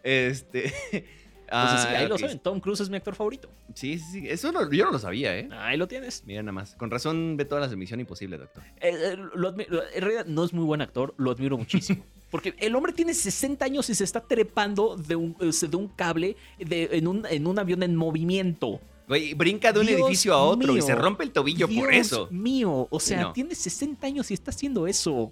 [0.03, 0.73] este.
[1.45, 2.21] Entonces, sí, ah, ahí lo ok.
[2.21, 2.39] saben.
[2.39, 3.49] Tom Cruise es mi actor favorito.
[3.75, 4.27] Sí, sí, sí.
[4.29, 5.49] Eso no- yo no lo sabía, ¿eh?
[5.51, 6.23] Ahí lo tienes.
[6.25, 6.75] Mira nada más.
[6.75, 8.63] Con razón ve todas las de Misión Imposible, doctor.
[8.81, 12.03] Eh, eh, lo admi- lo- en realidad no es muy buen actor, lo admiro muchísimo.
[12.31, 15.89] Porque el hombre tiene 60 años y se está trepando de un, eh, de un
[15.89, 18.79] cable de- en, un, en un avión en movimiento.
[19.07, 22.07] Güey, brinca de un Dios edificio a otro y se rompe el tobillo por Dios
[22.07, 22.27] eso.
[22.31, 23.33] mío, o Sí, sea, no.
[23.33, 25.31] tiene 60 años y está haciendo eso.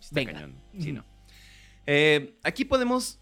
[0.00, 0.32] Está Venga.
[0.32, 0.54] cañón.
[0.78, 0.92] Sí, Ujú.
[0.98, 1.04] no.
[1.86, 3.18] Eh, aquí podemos.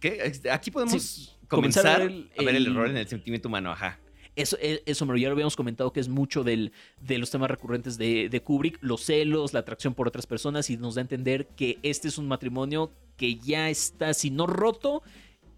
[0.00, 0.18] ¿qué?
[0.24, 2.66] Este, Aquí podemos Sí, comenzar comenzar a a ver, el...
[2.66, 3.70] el- error en el sentimiento humano.
[3.70, 4.00] Ajá.
[4.36, 7.96] Eso, eh, eso ya lo habíamos comentado que es mucho del, de los temas recurrentes
[7.98, 11.46] de, de Kubrick, los celos, la atracción por otras personas y nos da a entender
[11.54, 15.04] que este es un matrimonio que ya está, si no roto,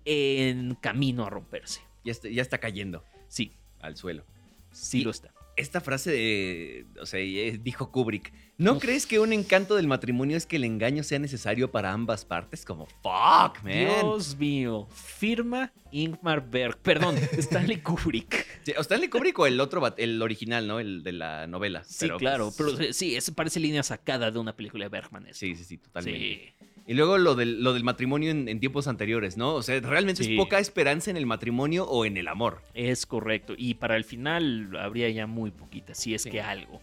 [0.04, 1.80] en camino a romperse.
[2.06, 4.24] Ya está, ya está cayendo Sí, al suelo.
[4.72, 5.32] sí Y- lo está.
[5.58, 6.86] Esta frase de.
[7.00, 8.30] O sea, eh, dijo Kubrick.
[8.58, 8.82] ¿No Uf.
[8.82, 12.62] crees que un encanto del matrimonio es que el engaño sea necesario para ambas partes?
[12.66, 13.72] Como, fuck, man.
[13.72, 18.46] Dios mío, firma Ingmar Berg, perdón, Stanley Kubrick.
[18.64, 20.78] Sí, o Stanley Kubrick o el otro, el original, ¿no?
[20.78, 21.84] El de la novela.
[21.84, 25.26] Sí, Pero, claro, pues, pero sí, eso parece línea sacada de una película de Bergman.
[25.26, 25.38] eso.
[25.38, 26.20] Sí, sí, sí, totalmente.
[26.20, 26.55] Sí.
[26.88, 29.54] Y luego lo del, lo del matrimonio en, en tiempos anteriores, ¿no?
[29.54, 30.34] O sea, realmente Sí.
[30.34, 32.62] es poca esperanza en el matrimonio o en el amor.
[32.74, 33.54] Es correcto.
[33.56, 36.30] Y para el final habría ya muy poquita, si es Sí.
[36.30, 36.80] que algo.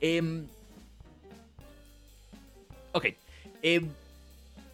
[0.00, 0.46] Em,
[2.92, 3.06] ok.
[3.62, 3.88] Em,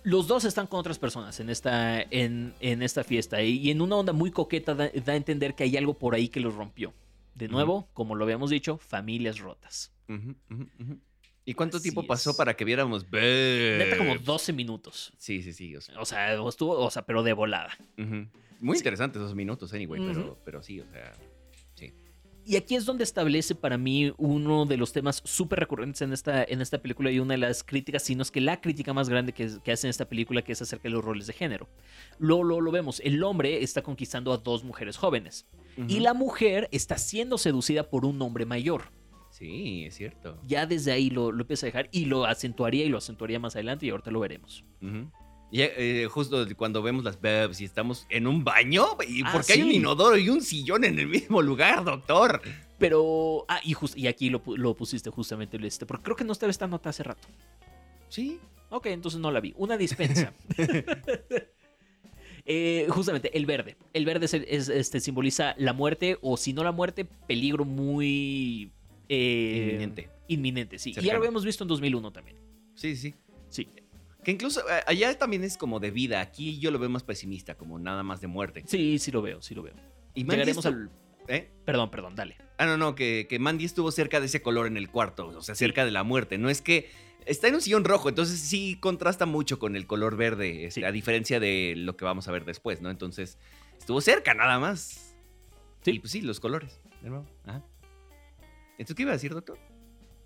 [0.03, 3.81] los dos están con otras personas en esta, en, en esta fiesta y, y en
[3.81, 6.55] una onda muy coqueta da, da a entender que hay algo por ahí que los
[6.55, 6.93] rompió.
[7.35, 9.93] De nuevo, como lo habíamos dicho, familias rotas.
[10.09, 10.35] Ujú.
[11.51, 12.37] ¿Y cuánto Así tiempo pasó es.
[12.37, 13.05] para que viéramos?
[13.11, 14.25] Neta, como Babes?
[14.25, 15.13] 12 minutos.
[15.19, 15.75] Sí, sí, sí.
[15.75, 17.77] O sea, O sea, estuvo, o sea, pero de volada.
[17.97, 18.81] Muy Sí.
[18.81, 21.13] interesantes esos minutos, anyway, pero, pero sí, o sea.
[21.75, 21.93] Sí.
[22.45, 26.43] Y aquí es donde establece para mí uno de los temas súper recurrentes en esta,
[26.45, 29.33] en esta película y una de las críticas, sino es que la crítica más grande
[29.33, 31.69] que, que hace en esta película, que es acerca de los roles de género.
[32.19, 35.47] Lo, lo, lo vemos, el hombre está conquistando a dos mujeres jóvenes
[35.89, 38.85] y la mujer está siendo seducida por un hombre mayor.
[39.31, 40.39] Sí, es cierto.
[40.47, 43.55] Ya desde ahí lo, lo empieza a dejar y lo acentuaría y lo acentuaría más
[43.57, 44.65] adelante y ahorita lo veremos.
[44.83, 45.11] Ujú.
[45.53, 49.45] Y eh, justo cuando vemos las bebs y estamos en un baño, ¿y Ah, por
[49.45, 52.41] qué hay un inodoro y un sillón en el mismo lugar, doctor?
[52.79, 56.33] Pero, ah, y, jus- y aquí lo, lo pusiste justamente, este, porque creo que no
[56.33, 57.27] estaba esta nota hace rato.
[58.09, 58.39] Sí.
[58.69, 59.53] Ok, entonces no la vi.
[59.57, 60.33] Una dispensa.
[62.47, 63.77] Eh, justamente, el verde.
[63.93, 68.73] El verde es, es- este, simboliza la muerte, o si no la muerte, peligro muy...
[69.13, 70.11] eh, Inminente.
[70.29, 70.91] Inminente, sí.
[70.91, 72.37] Y ya lo habíamos visto en 2001 también.
[72.75, 73.15] Sí, sí.
[73.49, 73.69] Sí.
[74.23, 76.21] Que incluso eh, allá también es como de vida.
[76.21, 78.63] Aquí yo lo veo más pesimista, como nada más de muerte.
[78.67, 79.75] Sí, sí lo veo, sí lo veo.
[80.15, 80.91] Y Mandy Llegaremos al...
[81.27, 81.51] ¿Eh?
[81.65, 82.37] Perdón, perdón, dale.
[82.59, 85.43] Ah, no, no, que, que Mandy estuvo cerca de ese color en el cuarto, o
[85.43, 86.39] sea, cerca de la muerte.
[86.39, 86.89] No es que
[87.27, 90.85] está en un sillón rojo, entonces sí contrasta mucho con el color verde, este, Sí.
[90.87, 92.91] a diferencia de lo que vamos a ver después, ¿no?
[92.91, 93.39] Entonces,
[93.79, 95.17] estuvo cerca nada más.
[95.83, 95.93] Sí.
[95.93, 97.27] Y pues sí, los colores, de nuevo.
[97.45, 97.65] Ajá.
[98.81, 99.59] ¿Entonces qué iba a decir, doctor?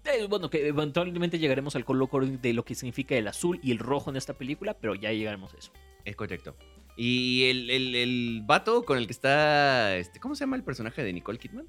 [0.05, 3.79] Eh, bueno, que eventualmente llegaremos al color de lo que significa el azul y el
[3.79, 5.73] rojo en esta película, pero ya llegaremos a eso.
[6.05, 6.55] Es correcto.
[6.97, 11.03] Y el, el, el vato con el que está, este, ¿cómo se llama el personaje
[11.03, 11.67] de Nicole Kidman?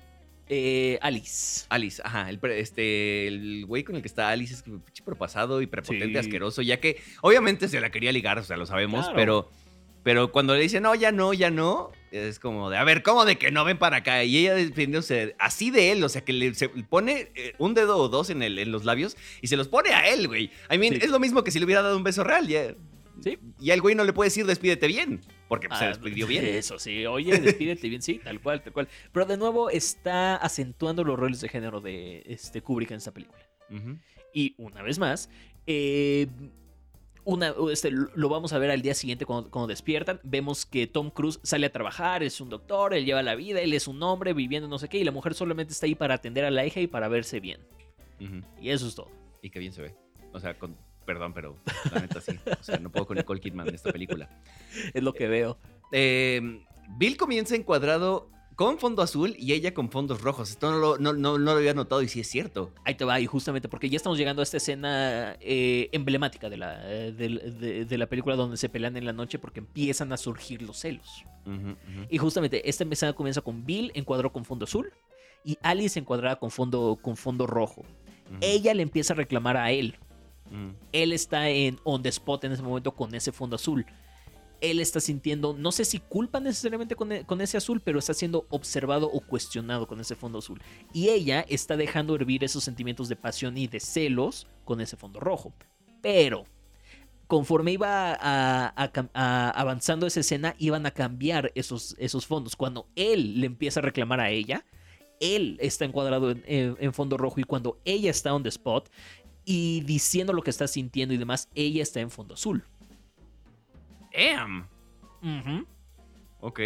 [0.48, 1.66] Eh, Alice.
[1.70, 5.68] Alice, ajá, el, este, el güey con el que está Alice es pinche propasado y
[5.68, 6.18] prepotente, Sí.
[6.18, 9.16] asqueroso, ya que obviamente se la quería ligar, o sea, lo sabemos, Claro.
[9.16, 9.50] pero,
[10.06, 13.26] pero cuando le dice no, ya no, ya no, es como de, a ver, ¿cómo
[13.26, 14.24] de que no ven para acá?
[14.24, 17.98] Y ella defendiéndose así de él, o sea, que le se pone eh, un dedo
[17.98, 20.52] o dos en, el, en los labios y se los pone a él, güey.
[20.72, 21.00] I mean, Sí.
[21.02, 22.76] es lo mismo que si le hubiera dado un beso real, ya.
[23.24, 23.40] Sí.
[23.60, 26.46] Y al güey no le puede decir despídete bien, porque pues, se Ah, despidió bien.
[26.56, 28.88] Eso sí, oye, despídete bien, sí, tal cual, tal cual.
[29.12, 33.40] Pero de nuevo está acentuando los roles de género de este Kubrick en esta película.
[34.34, 35.30] Y una vez más,
[35.66, 36.28] eh,
[37.26, 40.20] una, este, lo vamos a ver al día siguiente cuando, cuando despiertan.
[40.24, 43.74] Vemos que Tom Cruise sale a trabajar, es un doctor, él lleva la vida, él
[43.74, 46.46] es un hombre viviendo no sé qué, y la mujer solamente está ahí para atender
[46.46, 47.60] a la hija y para verse bien.
[48.62, 49.10] Y eso es todo.
[49.42, 49.96] Y qué bien se ve.
[50.32, 51.58] O sea, con, perdón, pero
[51.92, 52.40] la neta sí.
[52.60, 54.30] O sea, no puedo con Nicole Kidman en esta película.
[54.94, 55.58] Es lo que veo.
[55.92, 56.62] Eh,
[56.98, 60.50] Bill comienza encuadrado con fondo azul y ella con fondos rojos.
[60.52, 62.72] Esto no lo, no, no- no lo había notado y sí es cierto.
[62.86, 66.58] Ahí te va, y justamente porque ya estamos llegando a esta escena eh, emblemática de
[66.58, 70.18] la, eh, de, de la película donde se pelean en la noche porque empiezan a
[70.18, 71.24] surgir los celos.
[72.10, 74.92] Y justamente esta escena comienza con Bill encuadrado con fondo azul
[75.44, 77.84] y Alice encuadrada con fondo, con fondo rojo.
[78.42, 79.96] Ella le empieza a reclamar a él.
[80.92, 83.86] Él está en on the spot en ese momento con ese fondo azul.
[84.72, 88.14] Él está sintiendo, no sé si culpa necesariamente con, e- con ese azul, pero está
[88.14, 90.62] siendo observado o cuestionado con ese fondo azul.
[90.94, 95.20] Y ella está dejando hervir esos sentimientos de pasión y de celos con ese fondo
[95.20, 95.54] rojo.
[96.02, 96.46] Pero
[97.28, 98.14] conforme iba
[99.14, 101.96] avanzando esa escena, iban a cambiar esos,
[102.28, 102.56] fondos.
[102.56, 104.66] Cuando él le empieza a reclamar a ella,
[105.20, 108.90] él está encuadrado en, en- en fondo rojo y cuando ella está on the spot
[109.46, 112.64] y diciendo lo que está sintiendo y demás, ella está en fondo azul.
[114.16, 114.68] Damn.
[115.22, 115.66] Ujú,
[116.42, 116.60] Ok.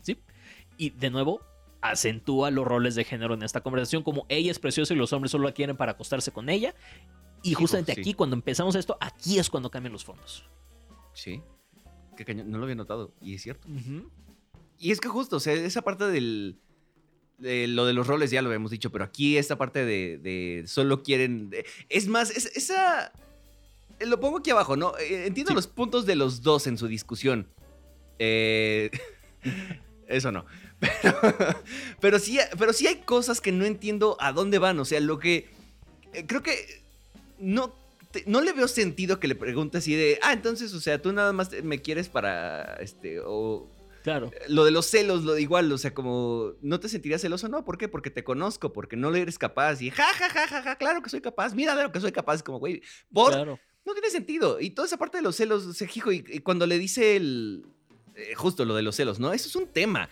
[0.00, 0.18] Sí.
[0.78, 1.40] Y de nuevo,
[1.80, 5.30] acentúa los roles de género en esta conversación, como ella es preciosa y los hombres
[5.32, 6.74] solo la quieren para acostarse con ella.
[7.42, 8.00] Y justamente sí.
[8.00, 10.44] aquí, cuando empezamos esto, aquí es cuando cambian los fondos.
[11.12, 11.42] Sí.
[12.16, 12.50] Qué cañón.
[12.50, 13.12] No lo había notado.
[13.20, 13.66] Y es cierto.
[14.78, 16.58] Y es que justo, o sea, esa parte del.
[17.38, 20.64] de lo de los roles ya lo habíamos dicho, pero aquí esta parte de, de
[20.66, 21.50] solo quieren.
[21.50, 23.12] de- es más, es- esa.
[24.02, 24.96] Eh, Lo pongo aquí abajo, ¿no?
[24.98, 25.54] Eh, Entiendo Sí.
[25.56, 27.46] los puntos de los dos en su discusión.
[28.18, 28.90] Eh,
[30.06, 30.44] eso no.
[30.80, 31.18] Pero,
[32.00, 34.78] pero, sí, pero sí hay cosas que no entiendo a dónde van.
[34.80, 35.48] O sea, lo que.
[36.26, 36.82] Creo que.
[37.38, 37.74] No.
[38.10, 40.18] te- no le veo sentido que le pregunte así de.
[40.22, 42.74] Ah, entonces, o sea, tú nada más me quieres para.
[42.80, 43.20] Este.
[43.24, 43.68] O,
[44.02, 44.32] Claro.
[44.48, 47.64] lo de los celos, lo de igual, o sea, como no te sentirías celoso, no,
[47.64, 47.86] ¿por qué?
[47.86, 51.02] Porque te conozco, porque no le eres capaz y ja, ja, ja, ja, ja, claro
[51.02, 52.82] que soy capaz, mira de lo que soy capaz, como güey,
[53.12, 53.60] por, Claro.
[53.84, 54.60] No tiene sentido.
[54.60, 57.16] Y toda esa parte de los celos, o sea, hijo, y, y cuando le dice
[57.16, 57.64] el.
[58.14, 59.32] eh, justo lo de los celos, ¿no?
[59.32, 60.08] Eso es un tema.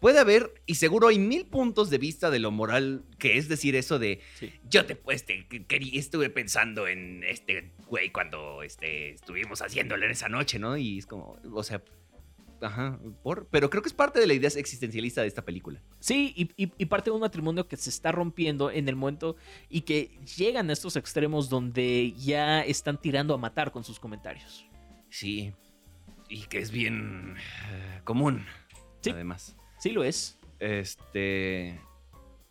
[0.00, 3.76] Puede haber, y seguro hay mil puntos de vista de lo moral, que es decir
[3.76, 4.20] eso de.
[4.40, 4.52] Sí.
[4.68, 10.10] Yo te pues te que- estuve pensando en este güey cuando este, estuvimos haciéndolo en
[10.10, 10.76] esa noche, ¿no?
[10.76, 11.80] Y es como, o sea,
[12.62, 15.82] ajá, por, pero creo que es parte de la idea existencialista de esta película.
[16.00, 19.36] Sí, y, y- y parte de un matrimonio que se está rompiendo en el momento
[19.68, 24.66] y que llegan a estos extremos donde ya están tirando a matar con sus comentarios.
[25.10, 25.52] Sí,
[26.28, 27.36] y que es bien
[27.70, 28.46] eh, común,
[29.02, 29.10] Sí.
[29.10, 29.56] además.
[29.78, 30.38] Sí lo es.
[30.60, 31.80] Este.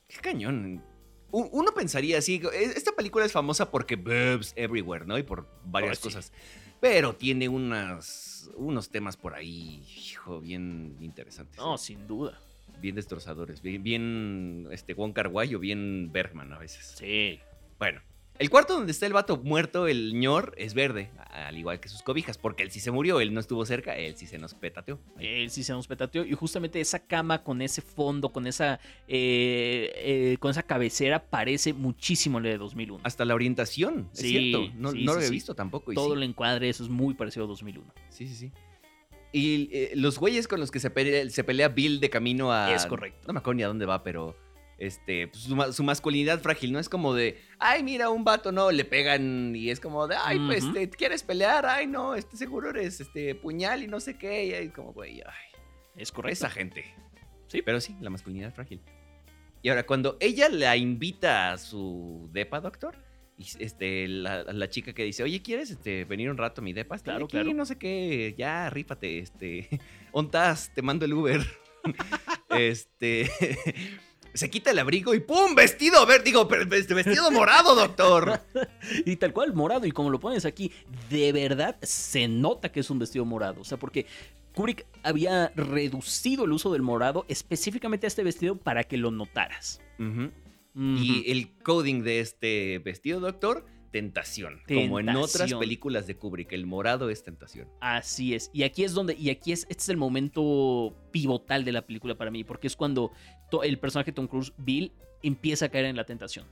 [0.07, 0.83] Qué cañón.
[1.31, 2.41] Uno pensaría así.
[2.53, 5.17] e- Esta película es famosa porque boobs everywhere, ¿no?
[5.17, 6.03] Y por varias Oh, sí.
[6.09, 6.33] cosas.
[6.81, 11.57] Pero tiene unas, unos temas por ahí, hijo, bien interesantes.
[11.57, 12.39] No, sin duda.
[12.79, 13.61] Bien destrozadores.
[13.61, 16.95] Bien, bien este, Wong Kar Wai o bien Bergman a veces.
[16.97, 17.39] Sí.
[17.77, 18.01] Bueno.
[18.39, 22.01] El cuarto donde está el vato muerto, el ñor, es verde, al igual que sus
[22.01, 24.99] cobijas, porque él sí se murió, él no estuvo cerca, él sí se nos petateó.
[25.19, 26.25] Él sí se nos petateó.
[26.25, 31.73] Y justamente esa cama con ese fondo, con esa, eh, eh, con esa cabecera, parece
[31.73, 33.01] muchísimo la de 2001.
[33.03, 34.73] Hasta la orientación, es Sí, cierto.
[34.75, 35.31] No, sí, no sí, lo sí.
[35.31, 35.91] visto tampoco.
[35.91, 37.93] y Todo el encuadre, eso es muy parecido a 2001.
[38.09, 38.51] Sí, sí, sí.
[39.33, 42.73] Y eh, los güeyes con los que se pelea, se pelea Bill de camino a.
[42.73, 43.27] Es correcto.
[43.27, 44.35] No me acuerdo ni a dónde va, pero.
[44.81, 46.79] Este, pues, su, ma- su masculinidad frágil, ¿no?
[46.79, 50.39] Es como de, ay, mira, un vato, no, le pegan y es como de, ay,
[50.47, 50.73] pues, Ujú.
[50.73, 54.53] te quieres pelear, ay, no, este seguro eres, este, puñal y no sé qué, y
[54.53, 55.61] ahí como, güey, ay,
[55.95, 56.33] Es correcto.
[56.33, 56.83] esa gente.
[57.47, 57.61] Sí.
[57.61, 58.81] Pero sí, la masculinidad frágil.
[59.61, 62.97] Y ahora, cuando ella la invita a su depa, doctor,
[63.37, 66.73] y este, la, la chica que dice, oye, ¿quieres este, venir un rato a mi
[66.73, 66.97] depa?
[66.97, 67.53] Claro, aquí, claro.
[67.53, 69.69] no sé qué, ya, rífate, este,
[70.11, 71.41] ontas, te mando el Uber.
[72.49, 73.29] este,
[74.33, 75.55] se quita el abrigo y ¡pum!
[75.55, 78.41] Vestido, a ver, digo, pero, este, vestido morado, doctor.
[79.05, 79.85] Y tal cual, morado.
[79.85, 80.71] Y como lo pones aquí,
[81.09, 83.61] de verdad se nota que es un vestido morado.
[83.61, 84.05] O sea, porque
[84.53, 89.81] Kubrick había reducido el uso del morado específicamente a este vestido para que lo notaras.
[90.73, 94.61] Y el coding de este vestido, doctor, tentación.
[94.67, 97.67] Como en otras películas de Kubrick, el morado es tentación.
[97.81, 98.49] Así es.
[98.53, 102.15] Y aquí es donde, y aquí es, este es el momento pivotal de la película
[102.15, 103.11] para mí, porque es cuando
[103.63, 106.45] el personaje de Tom Cruise, Bill, empieza a caer en la tentación.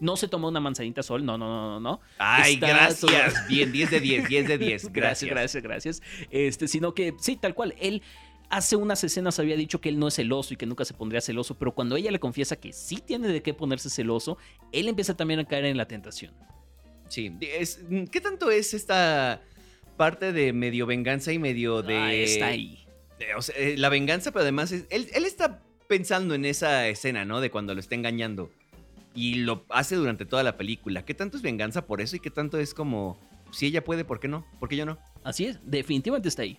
[0.00, 2.00] No se toma una manzanita sol, no, no, no, no, no.
[2.18, 3.48] Ay, Está gracias.
[3.48, 4.82] Bien, 10 de 10, 10 de 10.
[4.92, 5.30] Gracias, Gracias.
[5.30, 6.02] gracias, gracias.
[6.30, 8.02] Este, sino que, sí, tal cual, él
[8.50, 11.20] hace unas escenas había dicho que él no es celoso y que nunca se pondría
[11.20, 14.36] celoso, pero cuando ella le confiesa que sí tiene de qué ponerse celoso,
[14.72, 16.34] él empieza también a caer en la tentación.
[17.08, 17.32] Sí.
[17.40, 17.80] es-
[18.12, 19.40] ¿Qué tanto es esta
[19.96, 21.96] parte de medio venganza y medio de.
[21.96, 22.84] Ah, está ahí.
[23.18, 26.86] de- o sea, eh, la venganza, pero además es- él, él está pensando en esa
[26.88, 27.40] escena, ¿no?
[27.40, 28.50] De cuando lo está engañando.
[29.14, 31.04] Y lo hace durante toda la película.
[31.04, 33.18] ¿Qué tanto es venganza por eso y qué tanto es como.
[33.50, 34.46] Si ella puede, ¿por qué no?
[34.60, 34.96] ¿Por qué yo no?
[35.24, 36.58] Así es, definitivamente está ahí.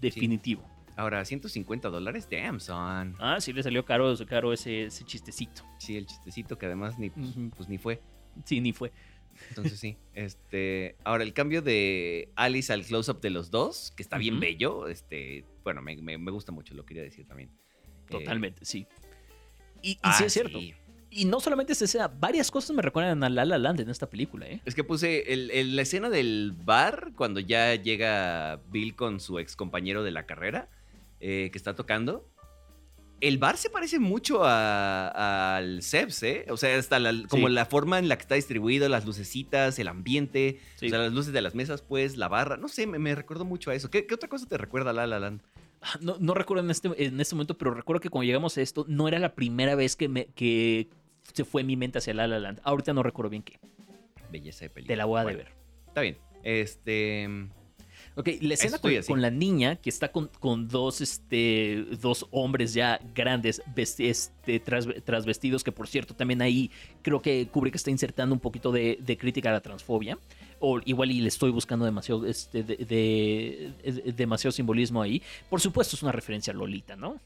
[0.00, 0.62] Definitivo.
[1.00, 3.14] Ahora, 150 dólares, damn, son.
[3.18, 5.62] Ah, sí le salió caro, caro ese, ese chistecito.
[5.78, 7.26] Sí, el chistecito que además ni, pues,
[7.56, 8.02] pues ni fue.
[8.44, 8.92] Sí, ni fue.
[9.48, 9.96] Entonces sí.
[10.14, 10.96] Este.
[11.04, 14.88] Ahora, el cambio de Alice al close-up de los dos, que está bien bello.
[14.88, 15.46] Este.
[15.64, 17.48] Bueno, me, me- me gusta mucho, lo quería decir también.
[17.48, 18.86] Eh, Totalmente, sí.
[19.82, 20.58] Y, y ah, sí es cierto.
[20.58, 20.74] sí.
[21.12, 24.08] Y no solamente esa escena, varias cosas me recuerdan a La La Land en esta
[24.10, 24.60] película, ¿eh?
[24.64, 29.38] Es que puse el- el- la escena del bar, cuando ya llega Bill con su
[29.40, 30.68] ex compañero de la carrera,
[31.20, 32.26] eh, que está tocando.
[33.20, 36.46] El bar se parece mucho a- al Sebs, ¿eh?
[36.48, 37.52] O sea, hasta la, como Sí.
[37.54, 40.86] la forma en la que está distribuido, las lucecitas, el ambiente, Sí.
[40.86, 42.56] o sea, las luces de las mesas, pues, la barra.
[42.56, 43.90] No sé, me, me recordó mucho a eso.
[43.90, 45.42] ¿Qué, qué otra cosa te recuerda a La La Land?
[45.82, 48.62] Ah, No, no recuerdo en este, en este momento, pero recuerdo que cuando llegamos a
[48.62, 50.88] esto, no era la primera vez que, me, que
[51.34, 52.60] se fue mi mente hacia La La Land.
[52.64, 53.60] Ahorita no recuerdo bien qué.
[54.32, 54.94] Belleza de película.
[54.94, 55.52] Te la voy a Bueno, deber.
[55.88, 56.16] Está bien.
[56.42, 57.28] Este.
[58.20, 58.78] Ok, la escena
[59.12, 64.86] con, la niña que está con, con dos, este, dos hombres ya grandes este, tras,
[65.04, 66.70] trasvestidos, que por cierto también ahí
[67.02, 70.18] creo que Kubrick está insertando un poquito de, de crítica a la transfobia.
[70.62, 75.22] O igual y le estoy buscando demasiado, este, de, de- de- demasiado simbolismo ahí.
[75.48, 77.18] Por supuesto es una referencia a Lolita, ¿no?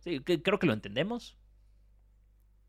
[0.00, 1.36] Sí, que- creo que lo entendemos.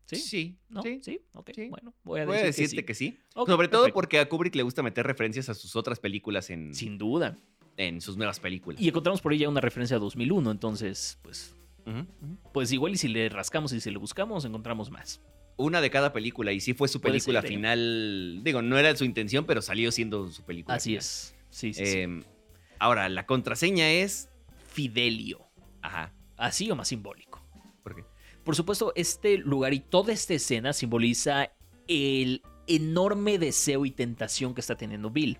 [0.06, 0.16] ¿Sí?
[0.16, 0.58] Sí.
[0.68, 0.82] ¿No?
[0.82, 1.00] sí.
[1.02, 1.20] Sí.
[1.68, 3.18] Bueno, voy a, Voy a decirte que sí.
[3.34, 3.94] Sobre todo perfecto.
[3.94, 7.38] porque a Kubrick le gusta meter referencias a sus otras películas en, Sin duda.
[7.76, 8.80] en sus nuevas películas.
[8.80, 11.54] Y encontramos por ahí ya una referencia a 2001, entonces, pues,
[12.52, 15.20] pues igual y si le rascamos y si le buscamos, encontramos más.
[15.56, 17.54] Una de cada película y sí fue su película ser, ¿eh?
[17.54, 18.40] final.
[18.44, 20.76] Digo, no era su intención, pero salió siendo su película.
[20.76, 20.98] Así final.
[21.00, 21.34] es.
[21.50, 21.98] Sí, sí, sí.
[21.98, 22.22] Eh,
[22.78, 24.28] Ahora, la contraseña es.
[24.70, 25.40] Fidelio.
[25.80, 26.12] Ajá.
[26.36, 27.40] Así o más simbólico.
[27.82, 28.04] ¿Por qué?
[28.46, 31.50] Por supuesto, este lugar y toda esta escena simboliza
[31.88, 35.36] el enorme deseo y tentación que está teniendo Bill.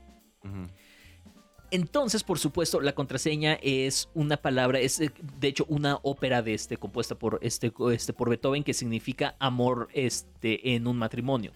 [1.71, 6.55] Entonces, por supuesto, la contraseña es una palabra, es eh, de hecho una ópera de
[6.55, 11.53] este compuesta por este, este por Beethoven que significa amor este en un matrimonio.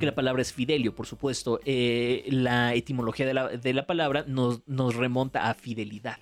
[0.00, 1.60] Que la palabra es fidelio, por supuesto.
[1.66, 6.16] Eh, la etimología de la, de la palabra nos, nos remonta a fidelidad.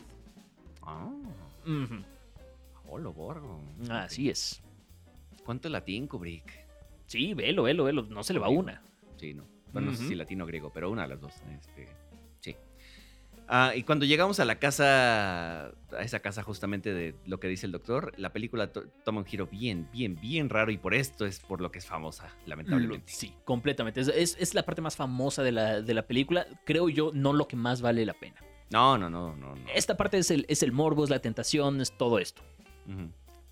[0.83, 1.13] Ah.
[2.89, 3.61] Holo, borgo.
[3.91, 4.63] Así es.
[5.45, 6.53] ¿Cuánto latín, Kubrick?
[7.07, 8.03] Sí, velo, velo, velo.
[8.03, 8.83] No se le va una.
[9.17, 9.45] Sí, no.
[9.73, 11.35] Bueno, no sé si latino o griego, pero una de las dos.
[11.55, 11.87] Este,
[12.41, 12.57] sí.
[13.49, 17.67] Ah, y cuando llegamos a la casa, a esa casa justamente de lo que dice
[17.67, 21.27] el doctor, la película to- toma un giro bien, bien, bien raro y por esto
[21.27, 23.13] es por lo que es famosa, lamentablemente.
[23.13, 24.01] Sí, completamente.
[24.01, 26.47] Es, es- es la parte más famosa de la, de la película.
[26.65, 28.37] Creo yo, no lo que más vale la pena.
[28.71, 29.55] No, no, no, no.
[29.55, 29.69] no.
[29.73, 32.43] Esta parte es el, es el morbo, es la tentación, es todo esto.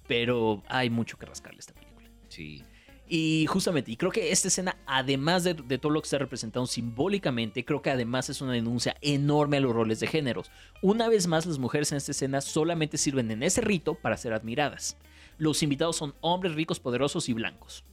[0.06, 2.10] Pero hay mucho que rascarle a esta película.
[2.28, 2.62] Sí.
[3.06, 6.66] Y justamente, y creo que esta escena, además de, de todo lo que está representado
[6.66, 10.50] simbólicamente, creo que además es una denuncia enorme a los roles de géneros.
[10.80, 14.32] Una vez más, las mujeres en esta escena solamente sirven en ese rito para ser
[14.32, 14.96] admiradas.
[15.36, 17.84] Los invitados son hombres ricos, poderosos y blancos.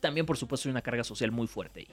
[0.00, 1.88] También, por supuesto, hay una carga social muy fuerte ahí.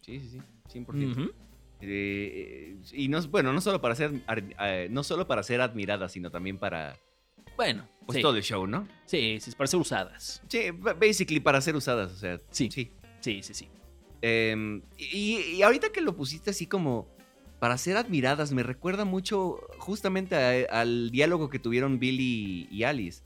[0.00, 0.80] Sí, sí, sí.
[0.80, 1.12] 100%.
[1.12, 1.32] Ujú.
[1.80, 4.12] Eh, y no, bueno, no solo para ser,
[4.60, 6.96] eh, no solo para ser admirada, sino también para
[7.56, 8.88] Bueno, pues, sí, todo el show, ¿no?
[9.06, 10.42] sí, sí, para ser usadas.
[10.48, 12.68] Sí, ba- basically para ser usadas, o sea, Sí.
[12.70, 12.90] sí.
[13.20, 13.68] Sí, sí, sí.
[14.22, 17.08] Eh, y, y ahorita que lo pusiste así como
[17.60, 23.22] para ser admiradas, me recuerda mucho justamente a- al diálogo que tuvieron Billy y Alice.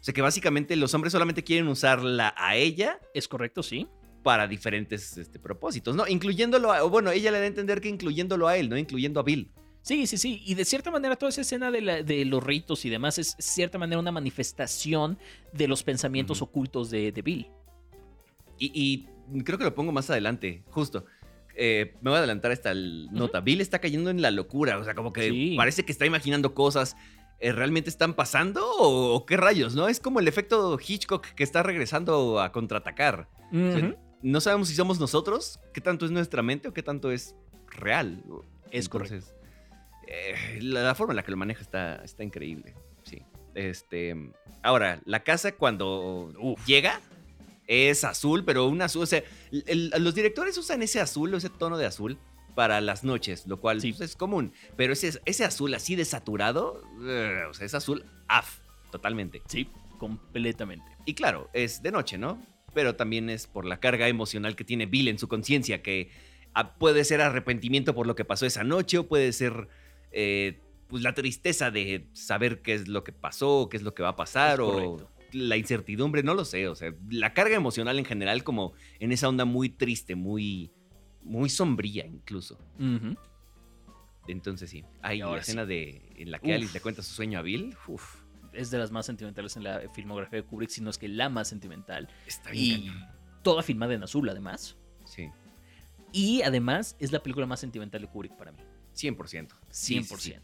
[0.00, 3.62] O sea, que básicamente los hombres solamente quieren usarla a ella ¿Es correcto?
[3.62, 3.86] Sí.
[4.22, 6.06] para diferentes este, propósitos, ¿no?
[6.06, 8.76] Incluyéndolo a, o bueno, ella le da a entender que incluyéndolo a él, ¿no?
[8.76, 9.50] Incluyendo a Bill.
[9.82, 10.42] Sí, sí, sí.
[10.46, 13.36] Y de cierta manera toda esa escena de, la- de los ritos y demás es
[13.36, 15.18] de cierta manera una manifestación
[15.52, 17.48] de los pensamientos ocultos de, de Bill.
[18.58, 21.04] Y, y creo que lo pongo más adelante, justo.
[21.56, 23.40] Eh, me voy a adelantar a esta nota.
[23.40, 25.54] Bill está cayendo en la locura, o sea, como que Sí.
[25.56, 26.96] parece que está imaginando cosas.
[27.40, 29.88] eh, ¿Realmente están pasando o, qué rayos, no?
[29.88, 33.28] Es como el efecto Hitchcock que está regresando a contraatacar.
[33.48, 33.96] O sea, Ujú.
[34.22, 37.34] no sabemos si somos nosotros, qué tanto es nuestra mente o qué tanto es
[37.68, 38.22] real.
[38.70, 39.34] Es Entonces,
[40.06, 42.74] eh, la, la forma en la que lo maneja está, está increíble.
[43.02, 43.22] Sí.
[43.54, 44.14] Este,
[44.62, 46.64] ahora, la casa cuando Uf.
[46.66, 47.00] llega
[47.66, 49.02] es azul, pero un azul.
[49.02, 52.18] O sea, el- el- los directores usan ese azul, ese tono de azul
[52.54, 53.92] para las noches, lo cual Sí.
[53.92, 54.52] pues, es común.
[54.76, 58.58] Pero ese, ese azul así de saturado, eh, o sea, es azul af,
[58.90, 59.42] totalmente.
[59.46, 60.84] Sí, completamente.
[61.06, 62.42] Y claro, es de noche, ¿no?
[62.74, 66.10] Pero también es por la carga emocional que tiene Bill en su conciencia, que
[66.54, 69.68] ah, puede ser arrepentimiento por lo que pasó esa noche o puede ser
[70.12, 74.02] eh, pues la tristeza de saber qué es lo que pasó, qué es lo que
[74.02, 76.68] va a pasar o la incertidumbre, no lo sé.
[76.68, 80.70] O sea, la carga emocional en general como en esa onda muy triste, muy,
[81.22, 82.58] muy sombría incluso.
[84.28, 86.54] Entonces sí, hay la escena de, en la que Uf.
[86.54, 87.74] Alice le cuenta su sueño a Bill.
[87.88, 91.08] Uf, Es de las más sentimentales en la filmografía de Kubrick, si no es que
[91.08, 92.08] la más sentimental.
[92.26, 92.82] está bien.
[92.82, 93.08] Y cañón.
[93.42, 94.76] toda filmada en azul, además.
[95.04, 95.28] Sí,
[96.12, 98.58] Y además es la película más sentimental de Kubrick para mí.
[98.94, 99.48] 100%.
[99.70, 100.04] Sí, 100%.
[100.18, 100.34] sí, sí.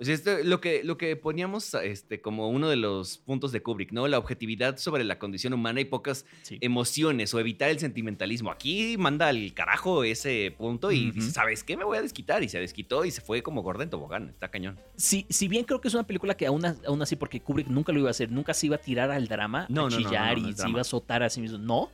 [0.00, 3.62] O sea, esto, lo, que, lo que poníamos este, como uno de los puntos de
[3.64, 4.06] Kubrick, ¿no?
[4.06, 6.56] La objetividad sobre la condición humana y pocas Sí.
[6.60, 8.52] emociones o evitar el sentimentalismo.
[8.52, 11.76] Aquí manda al carajo ese punto y dice, ¿sabes qué?
[11.76, 12.44] Me voy a desquitar.
[12.44, 14.28] Y se desquitó y se fue como gorda en tobogán.
[14.28, 14.78] Está cañón.
[14.94, 17.90] Si, si bien creo que es una película que aún, aún así, porque Kubrick nunca
[17.90, 20.38] lo iba a hacer, nunca se iba a tirar al drama, No, a no, chillar
[20.38, 21.58] no, y se iba a azotar a sí mismo.
[21.58, 21.90] No.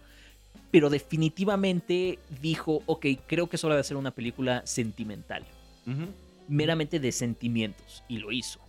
[0.70, 5.42] Pero definitivamente dijo, ok, creo que es hora de hacer una película sentimental.
[6.48, 8.04] Meramente de sentimientos.
[8.08, 8.60] Y lo hizo.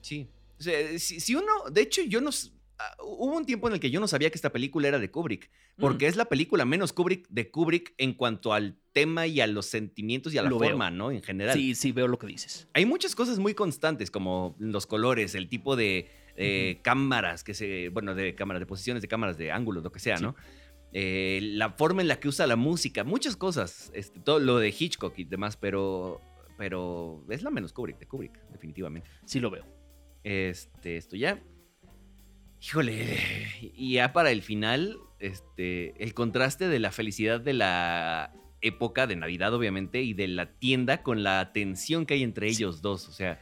[0.00, 0.26] Sí.
[0.58, 2.30] O sea, si, si uno, de hecho, yo no...
[2.78, 5.10] ah, Hubo un tiempo en el que yo no sabía que esta película era de
[5.10, 6.08] Kubrick, porque Mm.
[6.08, 10.32] es la película menos Kubrick de Kubrick en cuanto al tema y a los sentimientos
[10.34, 10.70] y a la Lo veo.
[10.70, 11.10] forma, ¿no?
[11.10, 11.54] En general.
[11.56, 12.68] Sí, sí, veo lo que dices.
[12.74, 17.90] Hay muchas cosas muy constantes, como los colores, el tipo de eh, cámaras que se.
[17.90, 20.22] Bueno, de cámaras, de posiciones de cámaras, de ángulos, lo que sea, Sí.
[20.24, 20.34] ¿no?
[20.92, 23.90] Eh, la forma en la que usa la música, muchas cosas.
[23.94, 26.20] Este, todo lo de Hitchcock y demás, pero.
[26.60, 29.08] Pero es la menos Kubrick, de Kubrick, definitivamente.
[29.24, 29.64] Sí lo veo.
[30.22, 31.42] Este, esto ya.
[32.60, 33.16] Híjole.
[33.62, 39.16] Y ya para el final, este, el contraste de la felicidad de la época de
[39.16, 43.08] Navidad, obviamente, y de la tienda con la tensión que hay entre ellos dos.
[43.08, 43.40] O sea,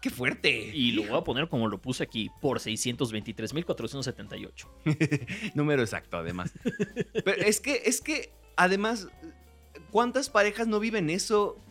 [0.00, 0.72] qué fuerte.
[0.74, 4.66] Y lo voy a poner como lo puse aquí, por 623.478.
[5.54, 6.52] Número exacto, además.
[7.24, 9.06] Pero es que, es que, además,
[9.92, 11.62] ¿cuántas parejas no viven eso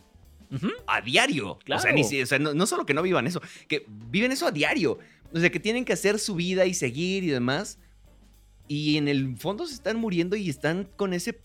[0.87, 1.51] A diario.
[1.53, 1.95] O sea, Claro.
[1.95, 4.99] ni o sea, no, no solo que no vivan eso, que viven eso a diario.
[5.33, 7.79] O sea, que tienen que hacer su vida y seguir y demás.
[8.67, 11.39] Y en el fondo se están muriendo y están con ese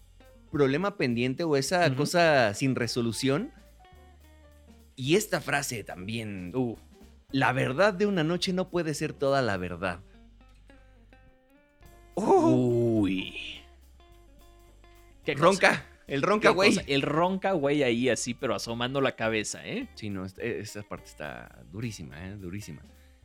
[0.50, 3.52] problema pendiente o esa cosa sin resolución.
[4.96, 6.52] Y esta frase también.
[6.54, 6.76] Uh,
[7.32, 10.00] La verdad de una noche no puede ser toda la verdad.
[12.14, 13.34] Uy.
[15.24, 15.44] ¿Qué cosa?
[15.44, 15.86] Ronca.
[16.10, 16.76] El ronca, ¿Qué güey.
[16.86, 19.88] El ronca, güey, ahí así, pero asomando la cabeza, ¿eh?
[19.94, 22.36] Sí, no, esta- esa parte está durísima, ¿eh?
[22.36, 22.82] Durísima.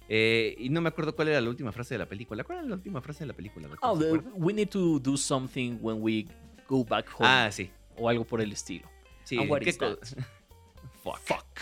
[0.08, 2.44] Eh, y no me acuerdo cuál era la última frase de la película.
[2.44, 3.68] ¿Cuál era la última frase de la película?
[3.82, 3.98] Oh,
[4.36, 6.26] we need to do something when we
[6.68, 7.28] go back home.
[7.28, 7.72] Ah, sí.
[7.98, 8.88] O algo por el estilo.
[9.24, 9.98] Sí, And what ¿qué is that?
[11.04, 11.20] Fuck.
[11.24, 11.60] Fuck.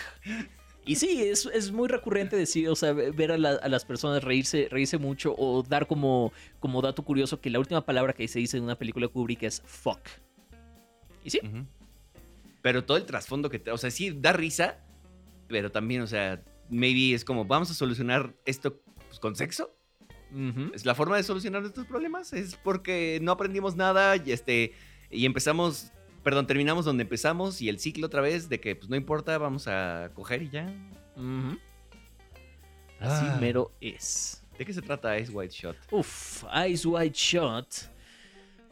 [0.85, 4.21] Y sí, es, es muy recurrente decir, o sea, ver a, la- a las personas
[4.23, 8.39] reírse, reírse mucho o dar como, como dato curioso que la última palabra que se
[8.39, 9.99] dice en una película Kubrick es fuck.
[11.23, 11.39] Y sí.
[12.61, 13.71] Pero todo el trasfondo que te.
[13.71, 14.79] O sea, sí da risa,
[15.47, 19.75] pero también, o sea, maybe es como, vamos a solucionar esto pues, con sexo.
[20.31, 22.33] ujú, Es la forma de solucionar nuestros problemas.
[22.33, 24.73] Es porque no aprendimos nada y, este,
[25.11, 25.91] y empezamos.
[26.23, 29.67] Perdón, terminamos donde empezamos y el ciclo otra vez de que pues no importa, vamos
[29.67, 30.65] a coger y ya.
[32.99, 33.37] Así Ah.
[33.41, 34.41] mero es.
[34.57, 35.75] ¿De qué se trata Ice White Shot?
[35.91, 37.67] Uf, Eyes Wide Shot.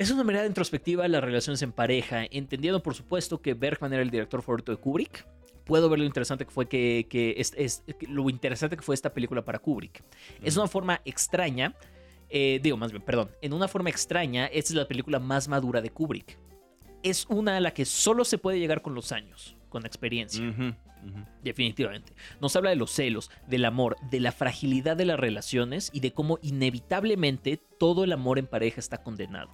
[0.01, 4.01] Es una mirada introspectiva a las relaciones en pareja, entendiendo por supuesto que Bergman era
[4.01, 5.27] el director favorito de Kubrick.
[5.63, 8.95] Puedo ver lo interesante que fue que, que es, es- que lo interesante que fue
[8.95, 10.03] esta película para Kubrick.
[10.41, 11.75] Es una forma extraña,
[12.31, 15.81] eh, digo más bien, perdón, en una forma extraña, esta es la película más madura
[15.81, 16.39] de Kubrick.
[17.03, 20.43] Es una a la que solo se puede llegar con los años, con la experiencia.
[21.43, 22.13] Definitivamente.
[22.39, 26.11] Nos habla de los celos, del amor, de la fragilidad de las relaciones y de
[26.11, 29.51] cómo inevitablemente todo el amor en pareja está condenado.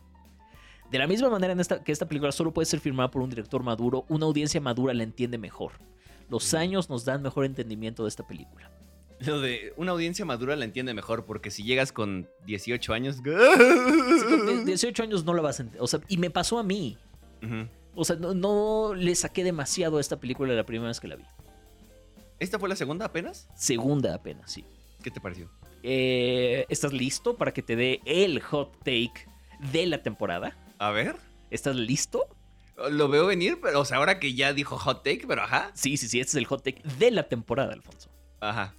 [0.91, 3.29] De la misma manera en esta, que esta película solo puede ser filmada por un
[3.29, 5.73] director maduro, una audiencia madura la entiende mejor.
[6.29, 8.71] Los años nos dan mejor entendimiento de esta película.
[9.19, 13.17] Lo de una audiencia madura la entiende mejor, porque si llegas con 18 años.
[13.25, 15.81] Sí, con die- 18 años no la vas a entender.
[15.81, 16.97] O sea, y me pasó a mí.
[17.95, 21.15] O sea, no, no le saqué demasiado a esta película la primera vez que la
[21.15, 21.23] vi.
[22.39, 23.49] ¿Esta fue la segunda apenas?
[23.55, 24.63] Segunda apenas, sí.
[25.01, 25.49] ¿Qué te pareció?
[25.83, 29.27] Eh, ¿Estás listo para que te dé el hot take
[29.71, 30.55] de la temporada?
[30.79, 31.15] A ver.
[31.49, 32.27] ¿Estás listo?
[32.91, 35.71] Lo veo venir, pero o sea, ahora que ya dijo hot take, pero ajá.
[35.73, 38.11] Sí, sí, sí, este es el hot take de la temporada, Alfonso.
[38.39, 38.75] Ajá.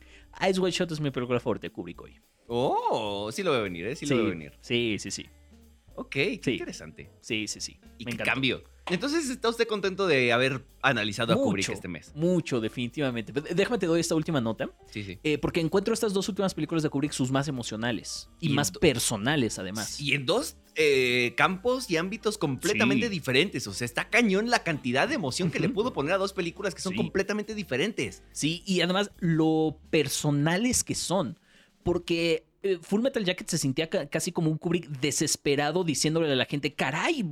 [0.48, 2.20] Ice White Shot es mi película favorita de Kubrick hoy.
[2.46, 3.96] Oh, sí lo veo venir, ¿eh?
[3.96, 4.56] Sí, lo veo venir.
[4.60, 5.26] sí, sí, sí.
[5.96, 6.52] Ok, qué Sí.
[6.52, 7.10] interesante.
[7.20, 7.80] Sí, sí, sí.
[7.98, 8.30] Y Me qué encantó.
[8.32, 8.64] cambio.
[8.90, 12.12] Entonces, ¿está usted contento de haber analizado a Kubrick este mes?
[12.14, 13.32] Mucho, definitivamente.
[13.32, 15.18] Pero Déjame te doy esta última nota, Sí, sí.
[15.22, 18.70] eh, porque encuentro estas dos últimas películas de Kubrick sus más emocionales y, Y más
[18.70, 20.00] personales, además.
[20.00, 23.10] Y en dos eh, campos y ámbitos completamente Sí.
[23.12, 23.66] diferentes.
[23.66, 26.72] O sea, está cañón la cantidad de emoción que le pudo poner a dos películas
[26.74, 26.96] que son Sí.
[26.96, 28.22] completamente diferentes.
[28.32, 31.36] Sí, y además lo personales que son.
[31.82, 32.44] Porque
[32.82, 36.74] Full Metal Jacket se sentía ca- casi como un Kubrick desesperado diciéndole a la gente,
[36.74, 37.24] caray,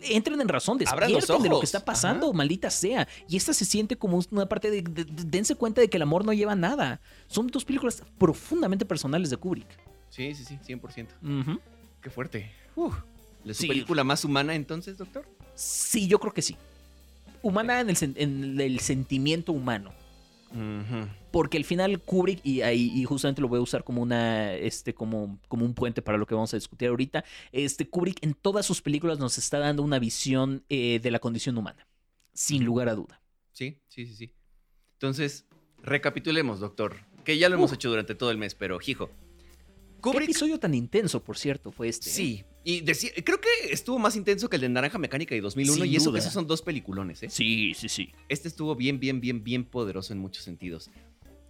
[0.00, 1.64] entren en razón, despierten de lo que ojos".
[1.64, 3.06] está pasando, maldita sea.
[3.28, 6.02] Y esta se siente como una parte de, de- de- dense cuenta de que el
[6.02, 7.00] amor no lleva nada.
[7.26, 9.66] Son dos películas profundamente personales de Kubrick.
[10.08, 11.08] Sí, sí, sí, 100%.
[11.22, 11.60] Ujú.
[12.00, 12.50] Qué fuerte.
[12.74, 12.94] Uf.
[13.44, 13.68] ¿Es su Sí.
[13.68, 15.26] película más humana entonces, doctor?
[15.54, 16.56] Sí, yo creo que sí.
[17.42, 19.92] Humana en el, sen- en el sentimiento humano.
[21.30, 24.94] Porque al final Kubrick, y, ahí- y justamente lo voy a usar como una, este,
[24.94, 27.24] como, como un puente para lo que vamos a discutir ahorita.
[27.52, 31.56] Este, Kubrick en todas sus películas nos está dando una visión eh, de la condición
[31.56, 31.86] humana.
[32.32, 33.20] Sin lugar a duda.
[33.52, 34.32] Sí, sí, sí, sí.
[34.94, 35.46] Entonces,
[35.82, 36.96] recapitulemos, doctor.
[37.24, 39.08] Que ya lo hemos hecho durante todo el mes, pero hijo.
[39.08, 40.30] ¿Qué Kubrick.
[40.30, 42.08] episodio tan intenso, por cierto, fue este?
[42.08, 42.12] eh?
[42.64, 45.82] Y decía- creo que estuvo más intenso que el de Naranja Mecánica y 2001.
[45.84, 46.18] Sin y eso duda.
[46.18, 47.30] que esos son dos peliculones, ¿eh?
[47.30, 48.12] Sí, sí, sí.
[48.28, 50.90] Este estuvo bien, bien, bien, bien poderoso en muchos sentidos.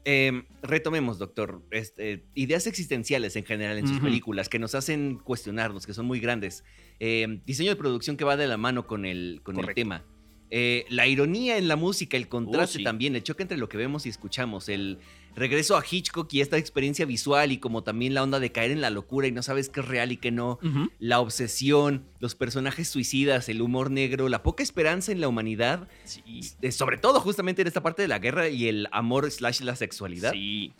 [0.04, 1.62] Eh, retomemos, doctor.
[1.70, 4.06] Este, ideas existenciales en general en sus Ujú.
[4.06, 6.64] películas que nos hacen cuestionarnos, que son muy grandes.
[7.00, 10.04] Eh, diseño de producción que va de la mano con el, con el tema.
[10.52, 12.84] Eh, la ironía en la música, el contraste sí.
[12.84, 14.98] también, el choque entre lo que vemos y escuchamos, el
[15.36, 18.80] regreso a Hitchcock y esta experiencia visual y como también la onda de caer en
[18.80, 20.58] la locura y no sabes qué es real y qué no
[20.98, 26.22] la obsesión, los personajes suicidas, el humor negro, la poca esperanza en la humanidad, Sí.
[26.62, 29.76] eh, sobre todo justamente en esta parte de la guerra y el amor slash la
[29.76, 30.72] sexualidad, Sí.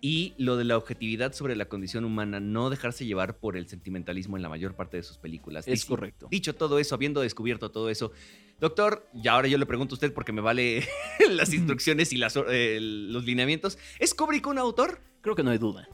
[0.00, 4.36] y lo de la objetividad sobre la condición humana, no dejarse llevar por el sentimentalismo
[4.36, 5.68] en la mayor parte de sus películas.
[5.68, 6.26] Es correcto.
[6.28, 8.10] Dicho todo eso, habiendo descubierto todo eso,
[8.62, 10.86] doctor, y ahora yo le pregunto a usted porque me vale
[11.30, 15.00] las instrucciones y las, eh, los lineamientos, ¿es Kubrick un autor?
[15.20, 15.88] Creo que no hay duda.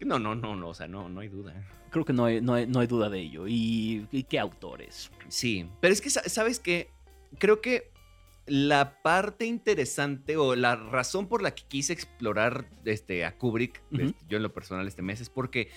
[0.00, 1.54] No, no, no, no, o sea, no, no hay duda.
[1.90, 3.46] Creo que no hay, no hay, no hay duda de ello.
[3.48, 5.10] ¿Y, y qué autores?
[5.28, 6.88] Sí, pero es que, sa- ¿sabes qué?
[7.38, 7.90] Creo que
[8.46, 14.14] la parte interesante o la razón por la que quise explorar este, a Kubrick, este,
[14.28, 15.70] yo en lo personal este mes, es porque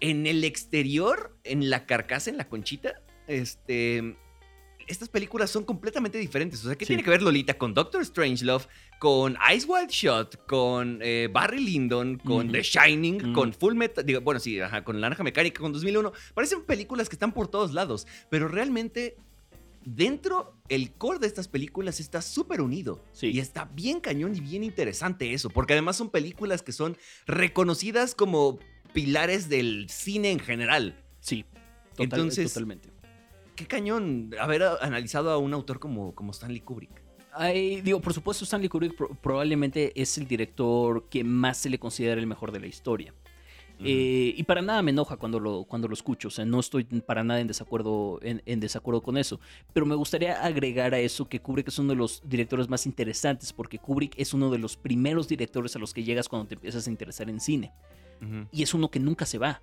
[0.00, 4.16] en el exterior, en la carcasa, en la conchita, este,
[4.86, 6.64] estas películas son completamente diferentes.
[6.64, 6.88] O sea, ¿qué Sí.
[6.90, 8.64] tiene que ver Lolita con Doctor Strangelove,
[8.98, 12.50] con Ice Wild Shot, con eh, Barry Lyndon, con.
[12.52, 16.12] The Shining, con Full Metal, digo, bueno, sí, ajá, con Naranja Mecánica, con 2001?
[16.34, 19.16] Parecen películas que están por todos lados, pero realmente
[19.84, 23.04] dentro el core de estas películas está súper unido.
[23.12, 23.28] Sí.
[23.28, 28.14] Y está bien cañón y bien interesante eso, porque además son películas que son reconocidas
[28.14, 28.58] como
[28.92, 31.02] pilares del cine en general.
[31.20, 31.44] Sí.
[31.96, 32.90] total- Entonces- totalmente.
[33.56, 37.02] Qué cañón haber analizado a un autor como, como Stanley Kubrick.
[37.32, 41.78] Ay, digo, por supuesto, Stanley Kubrick pro- probablemente es el director que más se le
[41.78, 43.12] considera el mejor de la historia.
[43.78, 46.84] Eh, y para nada me enoja cuando lo, cuando lo escucho, o sea, no estoy
[46.84, 49.38] para nada en desacuerdo, en, en desacuerdo con eso.
[49.74, 53.52] Pero me gustaría agregar a eso que Kubrick es uno de los directores más interesantes,
[53.52, 56.86] porque Kubrick es uno de los primeros directores a los que llegas cuando te empiezas
[56.86, 57.70] a interesar en cine.
[58.50, 59.60] Y es uno que nunca se va.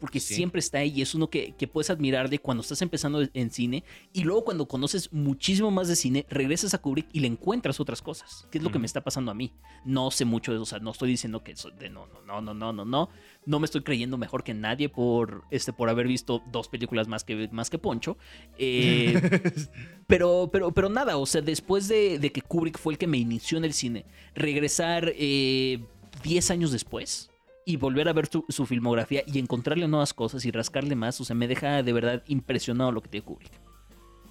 [0.00, 0.34] Porque Sí.
[0.34, 3.50] siempre está ahí y es uno que, que puedes admirar de cuando estás empezando en
[3.50, 7.80] cine y luego cuando conoces muchísimo más de cine, regresas a Kubrick y le encuentras
[7.80, 9.52] otras cosas, que es lo que me está pasando a mí.
[9.84, 12.40] No sé mucho de eso, o sea, no estoy diciendo que de no, no, no,
[12.40, 13.08] no, no, no, no.
[13.46, 17.24] No me estoy creyendo mejor que nadie por, este, por haber visto dos películas más
[17.24, 18.18] que, más que Poncho.
[18.58, 19.14] Eh,
[20.06, 23.18] pero, pero, pero nada, o sea, después de, de que Kubrick fue el que me
[23.18, 25.80] inició en el cine, regresar eh,
[26.22, 27.30] 10 años después
[27.68, 31.24] y volver a ver su, su filmografía y encontrarle nuevas cosas y rascarle más, o
[31.26, 33.52] sea, me deja de verdad impresionado lo que tiene Kubrick.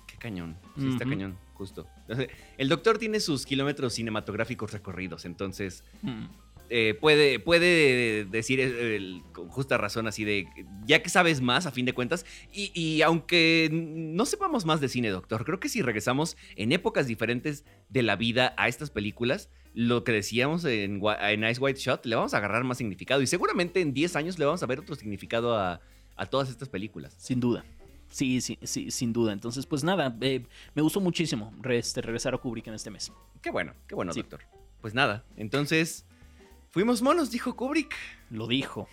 [0.07, 0.57] Qué cañón.
[0.75, 1.85] Sí, está cañón, justo.
[2.57, 5.83] El doctor tiene sus kilómetros cinematográficos recorridos, entonces
[6.69, 10.47] eh, puede, puede decir el- con justa razón así de,
[10.85, 14.89] ya que sabes más a fin de cuentas, y, y aunque no sepamos más de
[14.89, 19.49] cine, doctor, creo que si regresamos en épocas diferentes de la vida a estas películas,
[19.73, 23.27] lo que decíamos en, en Ice White Shot, le vamos a agarrar más significado y
[23.27, 25.81] seguramente en 10 años le vamos a ver otro significado a,
[26.15, 27.13] a todas estas películas.
[27.17, 27.63] Sin duda.
[28.09, 29.33] Sí, sí, sí, sin duda.
[29.33, 30.41] Entonces, pues nada, eh,
[30.73, 33.11] me gustó muchísimo re- este, regresar a Kubrick en este mes.
[33.41, 34.21] Qué bueno, qué bueno, Sí.
[34.21, 34.41] doctor.
[34.81, 36.05] Pues nada, entonces
[36.71, 37.95] fuimos monos, dijo Kubrick.
[38.29, 38.87] Lo dijo.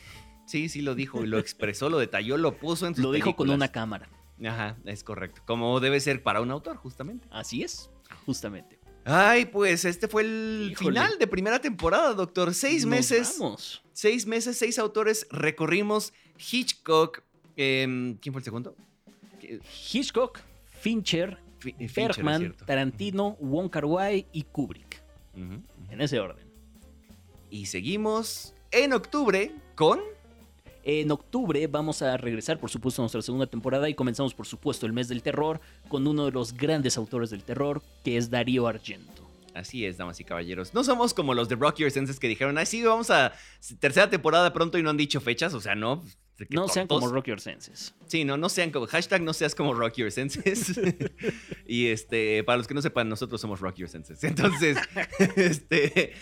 [0.47, 3.35] Sí, sí lo dijo y lo expresó, lo detalló, lo puso en sus Lo dijo
[3.35, 4.09] con una cámara.
[4.45, 5.43] Ajá, es correcto.
[5.47, 7.27] Como debe ser para un autor, justamente.
[7.31, 7.91] Así es,
[8.27, 8.79] justamente.
[9.07, 10.91] Ay, pues este fue el Híjole.
[10.91, 12.53] final de primera temporada, doctor.
[12.55, 13.37] Seis Nos meses.
[13.39, 13.83] vamos.
[13.93, 15.27] Seis meses, seis autores.
[15.31, 16.13] Recorrimos
[16.51, 17.23] Hitchcock.
[17.57, 18.75] em, ¿Quién fue el segundo?
[19.41, 19.61] ¿Qué-
[19.93, 20.41] Hitchcock,
[20.81, 22.55] Fincher, Fi- eh, Fincher.
[22.67, 25.03] Tarantino, Wong Kar Wai y Kubrick.
[25.37, 26.44] En ese orden.
[27.55, 30.01] Y seguimos en octubre con.
[30.83, 34.87] En octubre vamos a regresar, por supuesto, a nuestra segunda temporada y comenzamos, por supuesto,
[34.87, 38.67] el mes del terror con uno de los grandes autores del terror, que es Darío
[38.67, 39.31] Argento.
[39.55, 40.75] Así es, damas y caballeros.
[40.75, 43.33] No somos como los de Rock Your Senses que dijeron, ay, sí, vamos a
[43.79, 45.55] tercera temporada pronto y no han dicho fechas.
[45.55, 46.03] O sea, no.
[46.51, 47.07] No sean como.
[47.07, 47.95] Rock Your Senses.
[48.09, 48.89] Sí, no, no sean como.
[48.89, 50.81] Hashtag no seas como Rock Your Senses.
[51.69, 54.25] y este, para los que no sepan, nosotros somos Rock Your Senses.
[54.25, 54.77] Entonces,
[55.37, 56.15] este.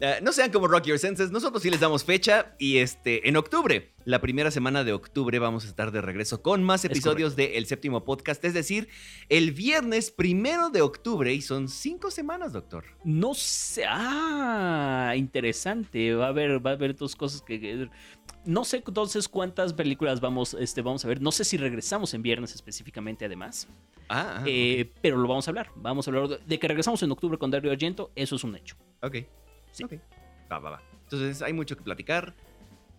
[0.00, 3.36] Eh, no sean como Rock Your Senses, nosotros sí les damos fecha y este en
[3.36, 7.56] octubre, la primera semana de octubre vamos a estar de regreso con más episodios de
[7.56, 8.88] El Séptimo Podcast, es decir,
[9.28, 12.84] el viernes primero de octubre y son cinco semanas, doctor.
[13.04, 13.84] No sé.
[13.88, 16.14] Ah, interesante.
[16.14, 17.60] Va a haber, va a haber dos cosas que.
[17.60, 17.88] que-
[18.44, 21.20] No sé entonces cuántas películas vamos, este, vamos a ver.
[21.20, 23.66] No sé si regresamos en viernes específicamente, además.
[24.08, 25.70] Ah, ah, Eh, Pero lo vamos a hablar.
[25.74, 28.12] Vamos a hablar de, de que regresamos en octubre con Dario Argento.
[28.14, 28.76] Eso es un hecho.
[29.02, 29.16] ok.
[29.76, 29.84] Sí.
[29.84, 29.94] Ok.
[30.50, 30.82] Va, va, va.
[31.04, 32.34] Entonces hay mucho que platicar.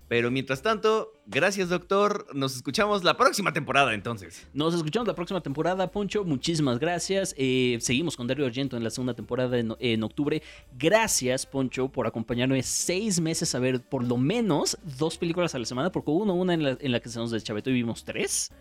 [0.10, 2.28] Pero mientras tanto, gracias, doctor.
[2.34, 4.48] Nos escuchamos la próxima temporada, entonces.
[4.54, 6.24] Nos escuchamos la próxima temporada, Poncho.
[6.24, 7.36] Muchísimas gracias.
[7.38, 10.42] Eh, seguimos con Dario Argento en la segunda temporada en, en octubre.
[10.78, 15.66] Gracias, Poncho, por acompañarme seis meses a ver por lo menos dos películas a la
[15.66, 18.06] semana, porque hubo una, una en, la, en la que se nos deschavetó y vimos
[18.06, 18.54] tres.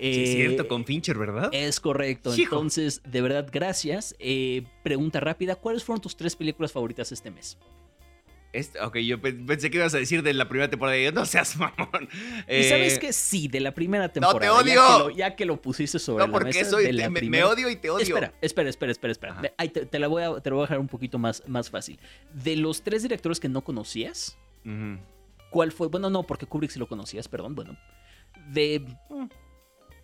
[0.00, 1.50] Sí, es Eh, cierto, con Fincher, ¿verdad?
[1.52, 2.34] Es correcto.
[2.36, 2.54] Hijo.
[2.56, 4.14] Entonces, de verdad, gracias.
[4.18, 7.58] Eh, pregunta rápida: ¿cuáles fueron tus tres películas favoritas este mes?
[8.50, 11.12] Este- ok, yo pe- pensé que ibas a decir de la primera temporada y yo,
[11.12, 12.08] no seas mamón.
[12.12, 14.54] y Eh, sabes que sí, de la primera te temporada.
[14.54, 14.64] odio!
[14.74, 17.08] Ya que lo, ya que lo pusiste sobre No, la porque mesa, la te- me,
[17.10, 18.02] me primera- odio y te odio.
[18.04, 19.54] Espera, espera, espera, espera, espera.
[19.58, 21.98] Ahí te, te la voy a, te voy a dejar un poquito más, más fácil.
[22.32, 24.38] De los tres directores que no conocías.
[25.50, 25.88] ¿cuál fue?
[25.88, 27.54] Bueno, no, porque Kubrick sí lo conocías, perdón.
[27.54, 27.76] Bueno,
[28.50, 28.82] de,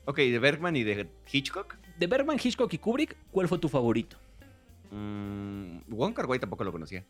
[0.07, 1.77] Ok, de Bergman y de Hitchcock.
[1.99, 4.19] de Bergman, Hitchcock y Kubrick, ¿cuál fue tu favorito?
[4.91, 7.05] Mm, Wong Kar Wai tampoco lo conocía.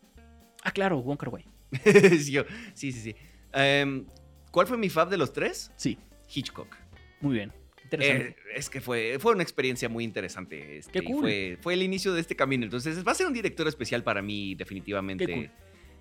[0.63, 1.45] Ah, claro, Wong Kar Wai.
[2.19, 2.39] Sí,
[2.75, 3.17] sí, sí.
[3.53, 4.07] Em,
[4.51, 5.73] ¿Cuál fue mi fab de los tres?
[5.77, 5.99] Sí,
[6.33, 6.77] Hitchcock.
[7.21, 7.53] muy bien.
[7.83, 8.29] Interesante.
[8.29, 10.79] Eh, es que fue, fue una experiencia muy interesante.
[10.79, 11.21] este, Qué cool.
[11.21, 12.65] fue, fue el inicio de este camino.
[12.65, 15.51] Entonces va a ser un director especial para mí, Qué definitivamente, cool.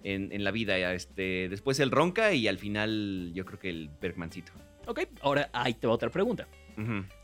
[0.04, 0.94] en, en la vida.
[0.94, 4.54] Este, después el Ronca y al final yo creo que el Bergmancito.
[4.88, 6.48] Ok, ahora ahí te va otra pregunta.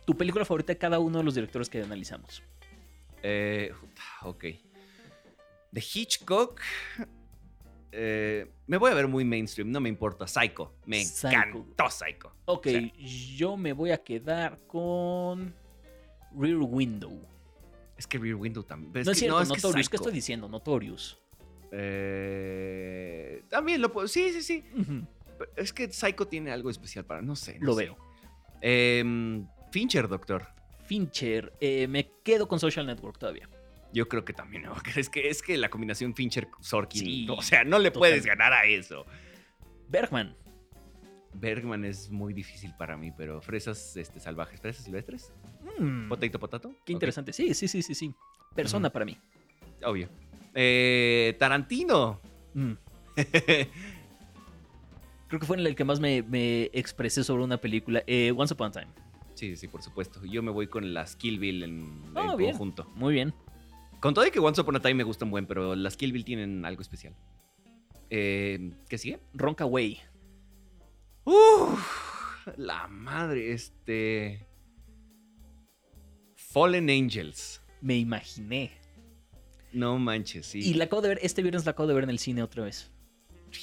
[0.06, 2.44] Tu película favorita de cada uno de los directores que analizamos.
[3.24, 3.74] Eh,
[4.24, 4.44] ok.
[5.72, 6.62] De Hitchcock.
[7.92, 10.28] eh, me voy a ver muy mainstream, no me importa.
[10.28, 10.74] Psycho.
[10.86, 11.28] Me Psycho.
[11.36, 12.34] encantó Psycho.
[12.46, 12.68] Ok,
[13.36, 15.54] yo me voy a quedar con
[16.36, 17.20] Rear Window.
[17.98, 18.92] Es que Rear Window también.
[18.94, 19.90] no es que- cierto, es que Notorious.
[19.90, 20.04] ¿Qué Psycho.
[20.04, 20.48] estoy diciendo?
[20.48, 21.20] Notorious.
[21.72, 24.08] Eh, también lo puedo.
[24.08, 24.64] Sí, sí, sí.
[25.56, 27.22] Es que Psycho tiene algo especial para.
[27.22, 27.60] No sé.
[27.60, 27.84] no Lo sé.
[27.86, 27.98] veo.
[28.62, 30.48] Em, Fincher, doctor.
[30.86, 31.54] Fincher.
[31.60, 33.48] eh, me quedo con Social Network todavía.
[33.94, 34.64] Yo creo que también.
[34.64, 34.74] ¿no?
[34.96, 37.02] Es que, es que la combinación Fincher-Sorkin.
[37.02, 39.06] Sí, o sea, no le puedes ganar a eso.
[39.88, 40.36] Bergman.
[41.34, 45.32] Bergman es muy difícil para mí, pero fresas este, salvajes, fresas silvestres.
[45.78, 46.76] Mm, Potato, potato.
[46.86, 47.34] Qué interesante.
[47.34, 48.14] Sí, sí, sí, sí, sí.
[48.56, 49.18] Persona para mí.
[49.84, 50.10] Obvio.
[50.56, 52.20] Eh, Tarantino.
[52.54, 52.74] Mm.
[55.30, 58.04] Creo que fue en el que más me, me expresé sobre una película.
[58.08, 58.88] Eh, Once Upon a Time.
[59.36, 60.26] sí, sí, por supuesto.
[60.26, 62.50] Yo me voy con las Kill Bill en, Oh, en bien.
[62.52, 62.86] conjunto.
[62.96, 63.34] Muy bien.
[64.02, 66.26] Con todo y que Once Upon a Time me gustan buen, pero las Kill Bill
[66.26, 67.16] tienen algo especial.
[68.10, 69.20] Eh, ¿Qué sigue?
[69.34, 70.00] Ronca Way.
[71.26, 74.48] Uf, la madre, este.
[76.36, 77.62] Fallen Angels.
[77.82, 78.72] Me imaginé.
[79.72, 80.60] No manches, sí.
[80.60, 82.64] Y la acabo de ver, este viernes la acabo de ver en el cine otra
[82.64, 82.92] vez.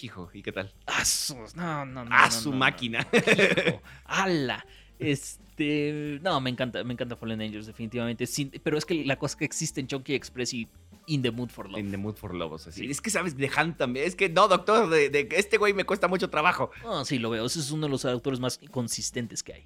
[0.02, 0.72] Hijo, ¿y qué tal?
[0.86, 1.54] ¡Ah, sus!
[1.56, 2.10] No, no, no.
[2.12, 3.06] ¡Ah, no, su máquina!
[3.12, 4.64] Hijo, ¡Hala!
[4.98, 6.18] Este.
[6.22, 8.26] No, me encanta, me encanta Fallen Angels, definitivamente.
[8.26, 10.68] Sin- pero es que la cosa que existe en Chunky Express y
[11.06, 11.78] In the Mood for Love.
[11.80, 12.80] In the Mood for Love, o sea, sí.
[12.84, 12.90] Sí.
[12.90, 13.36] Es que, ¿sabes?
[13.36, 14.06] De Han también.
[14.06, 16.70] Es que, no, doctor, de, de- este güey me cuesta mucho trabajo.
[16.82, 17.46] No, sí, lo veo.
[17.46, 19.64] Ese es uno de los autores más consistentes que hay.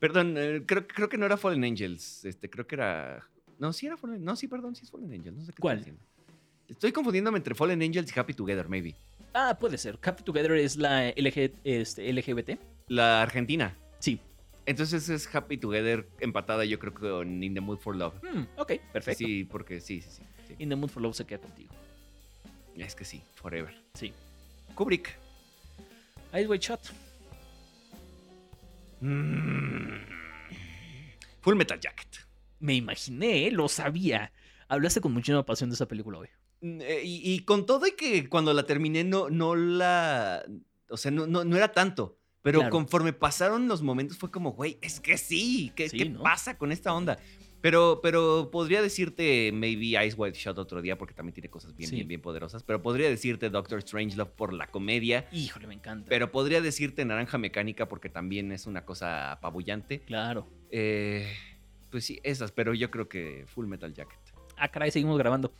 [0.00, 2.24] Perdón, eh, creo, creo que no era Fallen Angels.
[2.24, 3.28] Este, creo que era.
[3.58, 4.24] No, sí era Fallen.
[4.24, 5.36] No, sí, perdón, sí es Fallen Angels.
[5.36, 5.78] No sé qué ¿Cuál?
[5.80, 5.94] estoy.
[6.68, 8.94] Estoy confundiéndome entre Fallen Angels y Happy Together, maybe.
[9.34, 9.98] Ah, puede ser.
[10.02, 12.58] Happy Together es la LG, este, LGBT.
[12.88, 13.76] La Argentina.
[13.98, 14.20] Sí.
[14.66, 18.14] Entonces es Happy Together empatada, yo creo, con In the Mood for Love.
[18.22, 19.24] Hmm, ok, perfecto.
[19.24, 20.22] Sí, porque sí, sí, sí.
[20.46, 20.54] sí.
[20.58, 21.72] In the Mood for Love se queda contigo.
[22.76, 23.74] Es que sí, forever.
[23.94, 24.12] Sí.
[24.74, 25.16] Kubrick.
[26.34, 26.80] Ice White Shot.
[29.00, 29.98] Mm.
[31.40, 32.26] Full Metal Jacket.
[32.60, 33.50] Me imaginé, ¿eh?
[33.50, 34.32] lo sabía.
[34.68, 36.28] Hablaste con muchísima pasión de esa película hoy.
[36.60, 40.44] Mm, eh, Y, y con todo y que cuando la terminé no, no la...
[40.90, 42.18] O sea, no, no, no era tanto.
[42.42, 42.72] Pero Claro.
[42.72, 45.72] conforme pasaron los momentos fue como, güey, es que sí.
[45.76, 46.22] ¿Qué, Sí, qué ¿no?
[46.22, 47.18] pasa con esta onda?
[47.60, 51.90] Pero, pero podría decirte maybe Ice White Shot otro día porque también tiene cosas bien,
[51.90, 51.96] Sí.
[51.96, 52.62] bien, bien poderosas.
[52.62, 55.28] Pero podría decirte Doctor Strangelove por la comedia.
[55.32, 56.08] Híjole, me encanta.
[56.08, 60.00] Pero podría decirte Naranja Mecánica porque también es una cosa apabullante.
[60.02, 60.46] Claro.
[60.70, 61.26] Eh,
[61.90, 64.20] pues sí, esas, pero yo creo que Full Metal Jacket.
[64.56, 65.52] Ah, caray, seguimos grabando.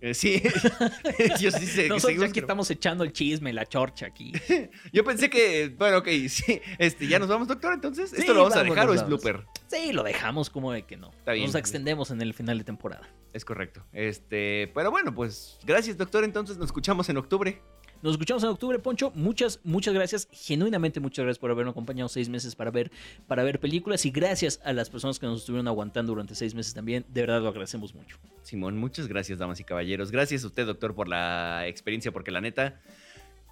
[0.00, 0.40] Eh, sí,
[1.40, 1.82] yo sí sé.
[1.84, 4.32] que Nosotros gra- estamos echando el chisme, la chorcha aquí.
[4.92, 8.10] Yo pensé que, bueno, ok, sí, este, ya nos vamos, doctor, entonces.
[8.10, 9.44] Sí, ¿Esto lo vamos a dejar o es blooper?
[9.66, 11.10] Sí, lo dejamos como de que no.
[11.10, 11.46] Está bien.
[11.46, 13.08] Nos extendemos en el final de temporada.
[13.32, 13.84] Es correcto.
[13.92, 16.22] Este, pero bueno, pues gracias, doctor.
[16.24, 17.60] Entonces nos escuchamos en octubre.
[18.00, 19.10] Nos escuchamos en octubre, Poncho.
[19.14, 20.28] Muchas, muchas gracias.
[20.30, 22.92] Genuinamente muchas gracias por habernos acompañado seis meses para ver,
[23.26, 24.06] para ver películas.
[24.06, 27.04] Y gracias a las personas que nos estuvieron aguantando durante seis meses también.
[27.08, 28.16] De verdad lo agradecemos mucho.
[28.42, 30.12] Simón, muchas gracias, damas y caballeros.
[30.12, 32.80] Gracias a usted, doctor, por la experiencia, porque la neta,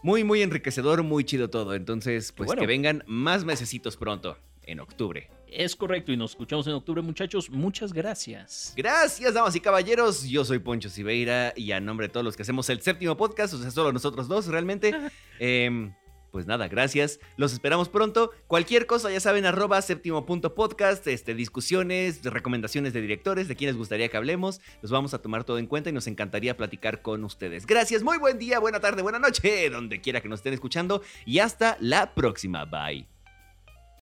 [0.02, 1.74] muy, muy enriquecedor, muy chido todo.
[1.74, 2.60] Entonces, pues bueno.
[2.60, 5.30] que vengan más mesecitos pronto, en octubre.
[5.48, 6.12] Es correcto.
[6.12, 7.50] Y nos escuchamos en octubre, muchachos.
[7.50, 8.74] Muchas gracias.
[8.76, 10.24] Gracias, damas y caballeros.
[10.24, 13.54] Yo soy Poncho Siveira y a nombre de todos los que hacemos el séptimo podcast,
[13.54, 14.94] o sea, solo nosotros dos realmente.
[15.38, 15.94] em,
[16.30, 17.18] pues nada, gracias.
[17.38, 18.30] Los esperamos pronto.
[18.46, 23.76] Cualquier cosa, ya saben, arroba séptimo punto podcast, este, discusiones, recomendaciones de directores, de quienes
[23.76, 24.60] gustaría que hablemos.
[24.82, 27.64] Los vamos a tomar todo en cuenta y nos encantaría platicar con ustedes.
[27.66, 31.02] Gracias, muy buen día, buena tarde, buena noche, donde quiera que nos estén escuchando.
[31.24, 32.66] Y hasta la próxima.
[32.66, 33.15] Bye.